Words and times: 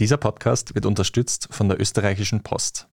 Dieser 0.00 0.16
Podcast 0.16 0.74
wird 0.74 0.86
unterstützt 0.86 1.48
von 1.50 1.68
der 1.68 1.78
österreichischen 1.78 2.42
Post. 2.42 2.88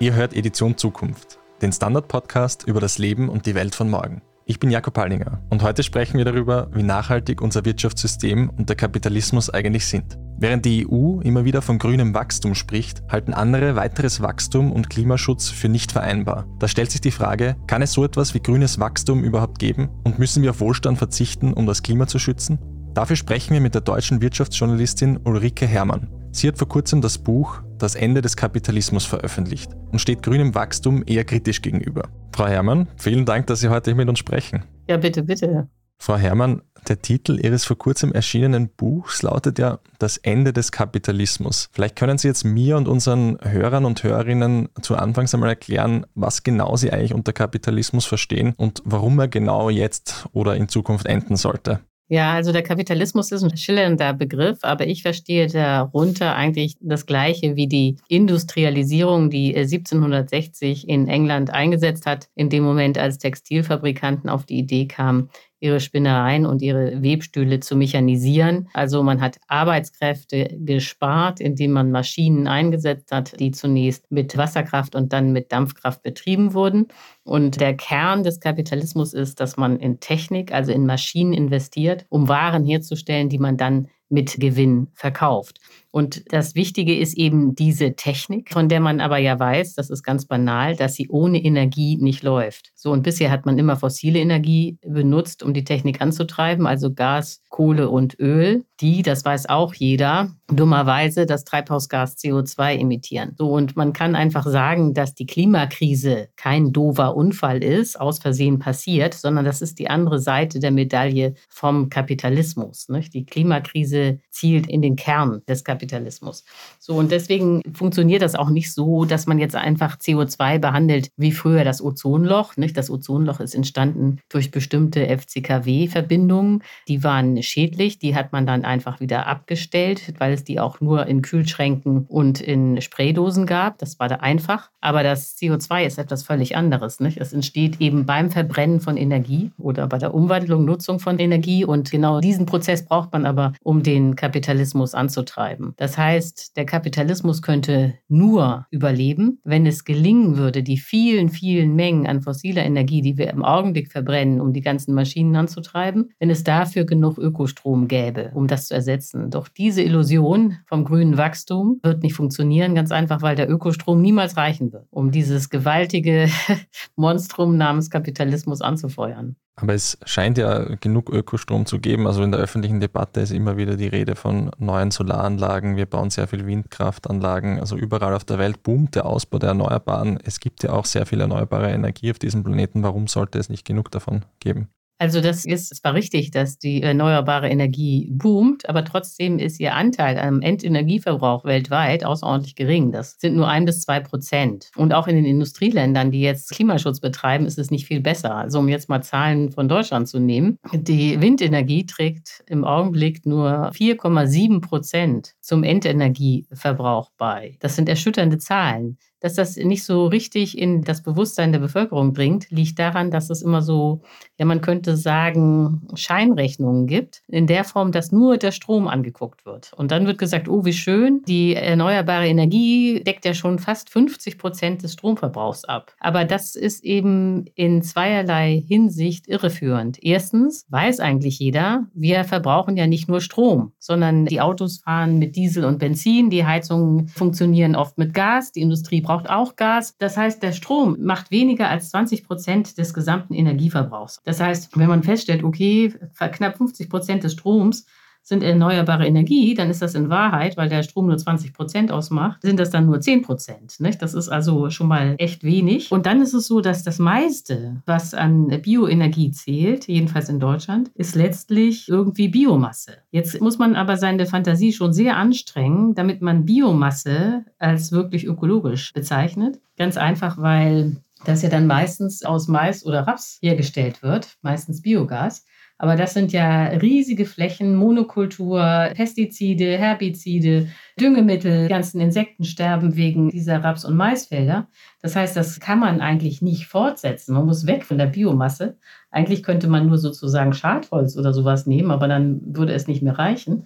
Ihr 0.00 0.14
hört 0.14 0.34
Edition 0.34 0.76
Zukunft, 0.76 1.38
den 1.60 1.70
Standard-Podcast 1.72 2.64
über 2.66 2.80
das 2.80 2.98
Leben 2.98 3.28
und 3.28 3.46
die 3.46 3.54
Welt 3.54 3.76
von 3.76 3.88
morgen. 3.88 4.22
Ich 4.44 4.58
bin 4.58 4.70
Jakob 4.70 4.98
Hallinger 4.98 5.40
und 5.50 5.62
heute 5.62 5.84
sprechen 5.84 6.18
wir 6.18 6.24
darüber, 6.24 6.68
wie 6.74 6.82
nachhaltig 6.82 7.40
unser 7.40 7.64
Wirtschaftssystem 7.64 8.50
und 8.50 8.68
der 8.68 8.76
Kapitalismus 8.76 9.50
eigentlich 9.50 9.86
sind. 9.86 10.18
Während 10.36 10.64
die 10.64 10.84
EU 10.90 11.20
immer 11.20 11.44
wieder 11.44 11.62
von 11.62 11.78
grünem 11.78 12.12
Wachstum 12.12 12.56
spricht, 12.56 13.04
halten 13.08 13.34
andere 13.34 13.76
weiteres 13.76 14.20
Wachstum 14.20 14.72
und 14.72 14.90
Klimaschutz 14.90 15.48
für 15.48 15.68
nicht 15.68 15.92
vereinbar. 15.92 16.46
Da 16.58 16.66
stellt 16.66 16.90
sich 16.90 17.00
die 17.00 17.12
Frage, 17.12 17.54
kann 17.68 17.82
es 17.82 17.92
so 17.92 18.04
etwas 18.04 18.34
wie 18.34 18.42
grünes 18.42 18.80
Wachstum 18.80 19.22
überhaupt 19.22 19.60
geben 19.60 19.88
und 20.02 20.18
müssen 20.18 20.42
wir 20.42 20.50
auf 20.50 20.60
Wohlstand 20.60 20.98
verzichten, 20.98 21.52
um 21.52 21.66
das 21.66 21.84
Klima 21.84 22.08
zu 22.08 22.18
schützen? 22.18 22.58
Dafür 22.94 23.14
sprechen 23.14 23.54
wir 23.54 23.60
mit 23.60 23.74
der 23.74 23.82
deutschen 23.82 24.20
Wirtschaftsjournalistin 24.20 25.20
Ulrike 25.24 25.66
Herrmann. 25.66 26.08
Sie 26.34 26.48
hat 26.48 26.56
vor 26.56 26.68
kurzem 26.68 27.02
das 27.02 27.18
Buch 27.18 27.62
Das 27.78 27.94
Ende 27.94 28.22
des 28.22 28.36
Kapitalismus 28.36 29.04
veröffentlicht 29.04 29.70
und 29.90 29.98
steht 30.00 30.22
grünem 30.22 30.54
Wachstum 30.54 31.04
eher 31.06 31.24
kritisch 31.24 31.60
gegenüber. 31.60 32.08
Frau 32.34 32.46
Herrmann, 32.46 32.88
vielen 32.96 33.26
Dank, 33.26 33.46
dass 33.48 33.60
Sie 33.60 33.68
heute 33.68 33.94
mit 33.94 34.08
uns 34.08 34.18
sprechen. 34.18 34.64
Ja, 34.88 34.96
bitte, 34.96 35.22
bitte. 35.22 35.68
Frau 35.98 36.16
Herrmann, 36.16 36.62
der 36.88 37.00
Titel 37.00 37.38
Ihres 37.38 37.64
vor 37.64 37.78
kurzem 37.78 38.12
erschienenen 38.12 38.68
Buchs 38.68 39.22
lautet 39.22 39.58
ja 39.58 39.78
Das 39.98 40.16
Ende 40.16 40.52
des 40.52 40.72
Kapitalismus. 40.72 41.68
Vielleicht 41.70 41.94
können 41.94 42.18
Sie 42.18 42.28
jetzt 42.28 42.44
mir 42.44 42.76
und 42.76 42.88
unseren 42.88 43.38
Hörern 43.40 43.84
und 43.84 44.02
Hörerinnen 44.02 44.68
zu 44.80 44.96
Anfangs 44.96 45.34
einmal 45.34 45.50
erklären, 45.50 46.06
was 46.14 46.42
genau 46.42 46.76
Sie 46.76 46.92
eigentlich 46.92 47.14
unter 47.14 47.32
Kapitalismus 47.32 48.06
verstehen 48.06 48.54
und 48.56 48.82
warum 48.84 49.18
er 49.20 49.28
genau 49.28 49.70
jetzt 49.70 50.26
oder 50.32 50.56
in 50.56 50.68
Zukunft 50.68 51.06
enden 51.06 51.36
sollte. 51.36 51.80
Ja, 52.08 52.34
also 52.34 52.52
der 52.52 52.62
Kapitalismus 52.62 53.32
ist 53.32 53.42
ein 53.42 53.56
schillernder 53.56 54.12
Begriff, 54.12 54.58
aber 54.62 54.86
ich 54.86 55.02
verstehe 55.02 55.46
darunter 55.46 56.34
eigentlich 56.36 56.76
das 56.80 57.06
Gleiche 57.06 57.56
wie 57.56 57.68
die 57.68 57.96
Industrialisierung, 58.08 59.30
die 59.30 59.56
1760 59.56 60.88
in 60.88 61.08
England 61.08 61.50
eingesetzt 61.50 62.04
hat, 62.04 62.28
in 62.34 62.50
dem 62.50 62.64
Moment, 62.64 62.98
als 62.98 63.16
Textilfabrikanten 63.18 64.28
auf 64.28 64.44
die 64.44 64.58
Idee 64.58 64.86
kamen, 64.86 65.30
ihre 65.62 65.80
Spinnereien 65.80 66.44
und 66.44 66.60
ihre 66.60 67.02
Webstühle 67.02 67.60
zu 67.60 67.76
mechanisieren. 67.76 68.68
Also 68.72 69.02
man 69.02 69.20
hat 69.20 69.38
Arbeitskräfte 69.46 70.56
gespart, 70.58 71.40
indem 71.40 71.72
man 71.72 71.90
Maschinen 71.90 72.48
eingesetzt 72.48 73.12
hat, 73.12 73.38
die 73.38 73.52
zunächst 73.52 74.10
mit 74.10 74.36
Wasserkraft 74.36 74.94
und 74.94 75.12
dann 75.12 75.32
mit 75.32 75.52
Dampfkraft 75.52 76.02
betrieben 76.02 76.52
wurden. 76.54 76.88
Und 77.24 77.60
der 77.60 77.74
Kern 77.74 78.24
des 78.24 78.40
Kapitalismus 78.40 79.14
ist, 79.14 79.38
dass 79.38 79.56
man 79.56 79.78
in 79.78 80.00
Technik, 80.00 80.52
also 80.52 80.72
in 80.72 80.84
Maschinen 80.84 81.32
investiert, 81.32 82.06
um 82.08 82.28
Waren 82.28 82.64
herzustellen, 82.64 83.28
die 83.28 83.38
man 83.38 83.56
dann 83.56 83.88
mit 84.08 84.38
Gewinn 84.38 84.88
verkauft. 84.94 85.58
Und 85.92 86.32
das 86.32 86.54
Wichtige 86.54 86.98
ist 86.98 87.16
eben 87.18 87.54
diese 87.54 87.94
Technik, 87.94 88.50
von 88.50 88.68
der 88.68 88.80
man 88.80 89.00
aber 89.00 89.18
ja 89.18 89.38
weiß, 89.38 89.74
das 89.74 89.90
ist 89.90 90.02
ganz 90.02 90.24
banal, 90.24 90.74
dass 90.74 90.94
sie 90.94 91.08
ohne 91.08 91.44
Energie 91.44 91.98
nicht 91.98 92.22
läuft. 92.22 92.72
So, 92.74 92.90
und 92.90 93.02
bisher 93.02 93.30
hat 93.30 93.44
man 93.44 93.58
immer 93.58 93.76
fossile 93.76 94.18
Energie 94.18 94.78
benutzt, 94.80 95.42
um 95.42 95.52
die 95.52 95.64
Technik 95.64 96.00
anzutreiben, 96.00 96.66
also 96.66 96.94
Gas, 96.94 97.42
Kohle 97.50 97.90
und 97.90 98.18
Öl, 98.18 98.64
die, 98.80 99.02
das 99.02 99.24
weiß 99.24 99.50
auch 99.50 99.74
jeder, 99.74 100.30
dummerweise 100.48 101.26
das 101.26 101.44
Treibhausgas 101.44 102.16
CO2 102.16 102.78
emittieren. 102.78 103.34
So, 103.36 103.50
und 103.50 103.76
man 103.76 103.92
kann 103.92 104.16
einfach 104.16 104.46
sagen, 104.46 104.94
dass 104.94 105.14
die 105.14 105.26
Klimakrise 105.26 106.28
kein 106.36 106.72
dover 106.72 107.16
Unfall 107.16 107.62
ist, 107.62 108.00
aus 108.00 108.18
Versehen 108.18 108.58
passiert, 108.58 109.14
sondern 109.14 109.44
das 109.44 109.60
ist 109.60 109.78
die 109.78 109.90
andere 109.90 110.18
Seite 110.18 110.58
der 110.58 110.70
Medaille 110.70 111.34
vom 111.48 111.90
Kapitalismus. 111.90 112.88
Nicht? 112.88 113.12
Die 113.12 113.26
Klimakrise 113.26 114.20
zielt 114.30 114.66
in 114.68 114.80
den 114.80 114.96
Kern 114.96 115.42
des 115.46 115.62
Kapitalismus. 115.64 115.81
Kapitalismus. 115.82 116.44
So, 116.78 116.94
und 116.94 117.10
deswegen 117.10 117.60
funktioniert 117.74 118.22
das 118.22 118.36
auch 118.36 118.50
nicht 118.50 118.72
so, 118.72 119.04
dass 119.04 119.26
man 119.26 119.38
jetzt 119.38 119.56
einfach 119.56 119.96
CO2 119.96 120.60
behandelt 120.60 121.10
wie 121.16 121.32
früher 121.32 121.64
das 121.64 121.82
Ozonloch. 121.82 122.56
Nicht? 122.56 122.76
Das 122.76 122.88
Ozonloch 122.88 123.40
ist 123.40 123.54
entstanden 123.54 124.20
durch 124.28 124.52
bestimmte 124.52 125.06
FCKW-Verbindungen. 125.06 126.62
Die 126.86 127.02
waren 127.02 127.42
schädlich, 127.42 127.98
die 127.98 128.14
hat 128.14 128.32
man 128.32 128.46
dann 128.46 128.64
einfach 128.64 129.00
wieder 129.00 129.26
abgestellt, 129.26 130.14
weil 130.18 130.32
es 130.32 130.44
die 130.44 130.60
auch 130.60 130.80
nur 130.80 131.06
in 131.06 131.20
Kühlschränken 131.20 132.06
und 132.08 132.40
in 132.40 132.80
Spraydosen 132.80 133.46
gab. 133.46 133.78
Das 133.78 133.98
war 133.98 134.08
da 134.08 134.16
einfach. 134.16 134.70
Aber 134.80 135.02
das 135.02 135.36
CO2 135.36 135.84
ist 135.84 135.98
etwas 135.98 136.22
völlig 136.22 136.56
anderes. 136.56 137.00
Nicht? 137.00 137.18
Es 137.18 137.32
entsteht 137.32 137.80
eben 137.80 138.06
beim 138.06 138.30
Verbrennen 138.30 138.80
von 138.80 138.96
Energie 138.96 139.50
oder 139.58 139.88
bei 139.88 139.98
der 139.98 140.14
Umwandlung, 140.14 140.64
Nutzung 140.64 141.00
von 141.00 141.18
Energie. 141.18 141.64
Und 141.64 141.90
genau 141.90 142.20
diesen 142.20 142.46
Prozess 142.46 142.84
braucht 142.84 143.12
man 143.12 143.26
aber, 143.26 143.52
um 143.64 143.82
den 143.82 144.14
Kapitalismus 144.14 144.94
anzutreiben. 144.94 145.71
Das 145.76 145.98
heißt, 145.98 146.56
der 146.56 146.66
Kapitalismus 146.66 147.42
könnte 147.42 147.94
nur 148.08 148.66
überleben, 148.70 149.40
wenn 149.44 149.66
es 149.66 149.84
gelingen 149.84 150.36
würde, 150.36 150.62
die 150.62 150.78
vielen, 150.78 151.28
vielen 151.28 151.74
Mengen 151.74 152.06
an 152.06 152.22
fossiler 152.22 152.64
Energie, 152.64 153.02
die 153.02 153.18
wir 153.18 153.30
im 153.30 153.44
Augenblick 153.44 153.90
verbrennen, 153.90 154.40
um 154.40 154.52
die 154.52 154.60
ganzen 154.60 154.94
Maschinen 154.94 155.34
anzutreiben, 155.36 156.10
wenn 156.18 156.30
es 156.30 156.44
dafür 156.44 156.84
genug 156.84 157.18
Ökostrom 157.18 157.88
gäbe, 157.88 158.30
um 158.34 158.46
das 158.46 158.68
zu 158.68 158.74
ersetzen. 158.74 159.30
Doch 159.30 159.48
diese 159.48 159.82
Illusion 159.82 160.58
vom 160.66 160.84
grünen 160.84 161.16
Wachstum 161.16 161.80
wird 161.82 162.02
nicht 162.02 162.14
funktionieren, 162.14 162.74
ganz 162.74 162.92
einfach, 162.92 163.22
weil 163.22 163.36
der 163.36 163.50
Ökostrom 163.50 164.00
niemals 164.00 164.36
reichen 164.36 164.72
wird, 164.72 164.86
um 164.90 165.10
dieses 165.10 165.50
gewaltige 165.50 166.28
Monstrum 166.96 167.56
namens 167.56 167.90
Kapitalismus 167.90 168.60
anzufeuern. 168.60 169.36
Aber 169.54 169.74
es 169.74 169.98
scheint 170.06 170.38
ja 170.38 170.76
genug 170.76 171.10
Ökostrom 171.10 171.66
zu 171.66 171.78
geben. 171.78 172.06
Also 172.06 172.22
in 172.22 172.32
der 172.32 172.40
öffentlichen 172.40 172.80
Debatte 172.80 173.20
ist 173.20 173.32
immer 173.32 173.56
wieder 173.58 173.76
die 173.76 173.86
Rede 173.86 174.16
von 174.16 174.50
neuen 174.58 174.90
Solaranlagen. 174.90 175.76
Wir 175.76 175.86
bauen 175.86 176.08
sehr 176.10 176.26
viel 176.26 176.46
Windkraftanlagen. 176.46 177.60
Also 177.60 177.76
überall 177.76 178.14
auf 178.14 178.24
der 178.24 178.38
Welt 178.38 178.62
boomt 178.62 178.94
der 178.94 179.04
Ausbau 179.04 179.38
der 179.38 179.50
Erneuerbaren. 179.50 180.18
Es 180.24 180.40
gibt 180.40 180.62
ja 180.62 180.72
auch 180.72 180.86
sehr 180.86 181.04
viel 181.04 181.20
erneuerbare 181.20 181.70
Energie 181.70 182.10
auf 182.10 182.18
diesem 182.18 182.42
Planeten. 182.42 182.82
Warum 182.82 183.08
sollte 183.08 183.38
es 183.38 183.50
nicht 183.50 183.66
genug 183.66 183.90
davon 183.90 184.24
geben? 184.40 184.68
Also 185.02 185.20
das 185.20 185.44
ist 185.44 185.74
zwar 185.74 185.94
richtig, 185.94 186.30
dass 186.30 186.58
die 186.58 186.80
erneuerbare 186.80 187.48
Energie 187.48 188.08
boomt, 188.12 188.68
aber 188.68 188.84
trotzdem 188.84 189.40
ist 189.40 189.58
ihr 189.58 189.74
Anteil 189.74 190.16
am 190.16 190.40
Endenergieverbrauch 190.40 191.44
weltweit 191.44 192.04
außerordentlich 192.04 192.54
gering. 192.54 192.92
Das 192.92 193.16
sind 193.18 193.34
nur 193.34 193.48
ein 193.48 193.64
bis 193.64 193.80
zwei 193.80 193.98
Prozent. 193.98 194.70
Und 194.76 194.94
auch 194.94 195.08
in 195.08 195.16
den 195.16 195.24
Industrieländern, 195.24 196.12
die 196.12 196.20
jetzt 196.20 196.52
Klimaschutz 196.52 197.00
betreiben, 197.00 197.46
ist 197.46 197.58
es 197.58 197.72
nicht 197.72 197.84
viel 197.84 198.00
besser. 198.00 198.36
Also 198.36 198.60
um 198.60 198.68
jetzt 198.68 198.88
mal 198.88 199.02
Zahlen 199.02 199.50
von 199.50 199.68
Deutschland 199.68 200.06
zu 200.06 200.20
nehmen. 200.20 200.56
Die 200.72 201.20
Windenergie 201.20 201.84
trägt 201.84 202.44
im 202.46 202.64
Augenblick 202.64 203.26
nur 203.26 203.72
4,7 203.72 204.60
Prozent 204.60 205.32
zum 205.40 205.64
Endenergieverbrauch 205.64 207.10
bei. 207.18 207.56
Das 207.58 207.74
sind 207.74 207.88
erschütternde 207.88 208.38
Zahlen 208.38 208.98
dass 209.22 209.34
das 209.34 209.56
nicht 209.56 209.84
so 209.84 210.06
richtig 210.06 210.58
in 210.58 210.82
das 210.82 211.02
Bewusstsein 211.02 211.52
der 211.52 211.60
Bevölkerung 211.60 212.12
dringt, 212.12 212.50
liegt 212.50 212.78
daran, 212.78 213.10
dass 213.10 213.30
es 213.30 213.40
immer 213.40 213.62
so, 213.62 214.02
ja, 214.36 214.44
man 214.44 214.60
könnte 214.60 214.96
sagen, 214.96 215.86
Scheinrechnungen 215.94 216.86
gibt, 216.86 217.22
in 217.28 217.46
der 217.46 217.64
Form, 217.64 217.92
dass 217.92 218.10
nur 218.10 218.36
der 218.36 218.50
Strom 218.50 218.88
angeguckt 218.88 219.46
wird. 219.46 219.72
Und 219.76 219.92
dann 219.92 220.06
wird 220.06 220.18
gesagt, 220.18 220.48
oh, 220.48 220.64
wie 220.64 220.72
schön, 220.72 221.22
die 221.26 221.54
erneuerbare 221.54 222.26
Energie 222.26 223.02
deckt 223.04 223.24
ja 223.24 223.32
schon 223.32 223.60
fast 223.60 223.90
50 223.90 224.38
Prozent 224.38 224.82
des 224.82 224.94
Stromverbrauchs 224.94 225.64
ab. 225.64 225.94
Aber 226.00 226.24
das 226.24 226.56
ist 226.56 226.82
eben 226.84 227.46
in 227.54 227.82
zweierlei 227.82 228.64
Hinsicht 228.66 229.28
irreführend. 229.28 230.02
Erstens 230.02 230.66
weiß 230.68 230.98
eigentlich 230.98 231.38
jeder, 231.38 231.86
wir 231.94 232.24
verbrauchen 232.24 232.76
ja 232.76 232.88
nicht 232.88 233.08
nur 233.08 233.20
Strom, 233.20 233.72
sondern 233.78 234.26
die 234.26 234.40
Autos 234.40 234.78
fahren 234.78 235.18
mit 235.18 235.36
Diesel 235.36 235.64
und 235.64 235.78
Benzin, 235.78 236.28
die 236.30 236.44
Heizungen 236.44 237.06
funktionieren 237.06 237.76
oft 237.76 237.98
mit 237.98 238.14
Gas, 238.14 238.50
die 238.50 238.62
Industrie 238.62 239.00
braucht 239.00 239.11
braucht 239.12 239.28
auch 239.28 239.56
Gas. 239.56 239.96
Das 239.98 240.16
heißt, 240.16 240.42
der 240.42 240.52
Strom 240.52 240.96
macht 240.98 241.30
weniger 241.30 241.68
als 241.68 241.90
20 241.90 242.24
Prozent 242.24 242.78
des 242.78 242.94
gesamten 242.94 243.34
Energieverbrauchs. 243.34 244.22
Das 244.24 244.40
heißt, 244.40 244.78
wenn 244.78 244.88
man 244.88 245.02
feststellt, 245.02 245.44
okay, 245.44 245.94
knapp 246.18 246.56
50 246.56 246.88
Prozent 246.88 247.22
des 247.22 247.32
Stroms 247.32 247.84
sind 248.22 248.42
erneuerbare 248.42 249.06
Energie, 249.06 249.54
dann 249.54 249.70
ist 249.70 249.82
das 249.82 249.94
in 249.94 250.08
Wahrheit, 250.08 250.56
weil 250.56 250.68
der 250.68 250.82
Strom 250.82 251.06
nur 251.06 251.18
20 251.18 251.52
Prozent 251.52 251.90
ausmacht, 251.90 252.42
sind 252.42 252.58
das 252.60 252.70
dann 252.70 252.86
nur 252.86 253.00
10 253.00 253.22
Prozent. 253.22 253.76
Das 254.00 254.14
ist 254.14 254.28
also 254.28 254.70
schon 254.70 254.88
mal 254.88 255.16
echt 255.18 255.42
wenig. 255.42 255.90
Und 255.90 256.06
dann 256.06 256.22
ist 256.22 256.32
es 256.32 256.46
so, 256.46 256.60
dass 256.60 256.84
das 256.84 256.98
meiste, 256.98 257.82
was 257.84 258.14
an 258.14 258.48
Bioenergie 258.62 259.32
zählt, 259.32 259.88
jedenfalls 259.88 260.28
in 260.28 260.40
Deutschland, 260.40 260.90
ist 260.94 261.14
letztlich 261.14 261.88
irgendwie 261.88 262.28
Biomasse. 262.28 262.98
Jetzt 263.10 263.40
muss 263.40 263.58
man 263.58 263.74
aber 263.74 263.96
seine 263.96 264.26
Fantasie 264.26 264.72
schon 264.72 264.92
sehr 264.92 265.16
anstrengen, 265.16 265.94
damit 265.94 266.22
man 266.22 266.44
Biomasse 266.44 267.44
als 267.58 267.92
wirklich 267.92 268.26
ökologisch 268.26 268.92
bezeichnet. 268.92 269.60
Ganz 269.76 269.96
einfach, 269.96 270.38
weil 270.38 270.96
das 271.24 271.42
ja 271.42 271.48
dann 271.48 271.66
meistens 271.66 272.24
aus 272.24 272.48
Mais 272.48 272.84
oder 272.84 273.06
Raps 273.06 273.38
hergestellt 273.40 274.02
wird, 274.02 274.36
meistens 274.42 274.82
Biogas. 274.82 275.44
Aber 275.82 275.96
das 275.96 276.14
sind 276.14 276.32
ja 276.32 276.66
riesige 276.66 277.26
Flächen, 277.26 277.74
Monokultur, 277.74 278.90
Pestizide, 278.94 279.76
Herbizide, 279.76 280.68
Düngemittel, 281.00 281.66
ganzen 281.66 282.00
Insekten 282.00 282.44
sterben 282.44 282.94
wegen 282.94 283.30
dieser 283.30 283.64
Raps- 283.64 283.84
und 283.84 283.96
Maisfelder. 283.96 284.68
Das 285.00 285.16
heißt, 285.16 285.36
das 285.36 285.58
kann 285.58 285.80
man 285.80 286.00
eigentlich 286.00 286.40
nicht 286.40 286.68
fortsetzen. 286.68 287.34
Man 287.34 287.46
muss 287.46 287.66
weg 287.66 287.82
von 287.82 287.98
der 287.98 288.06
Biomasse. 288.06 288.76
Eigentlich 289.10 289.42
könnte 289.42 289.66
man 289.66 289.88
nur 289.88 289.98
sozusagen 289.98 290.52
Schadholz 290.52 291.16
oder 291.16 291.32
sowas 291.32 291.66
nehmen, 291.66 291.90
aber 291.90 292.06
dann 292.06 292.40
würde 292.56 292.74
es 292.74 292.86
nicht 292.86 293.02
mehr 293.02 293.18
reichen. 293.18 293.64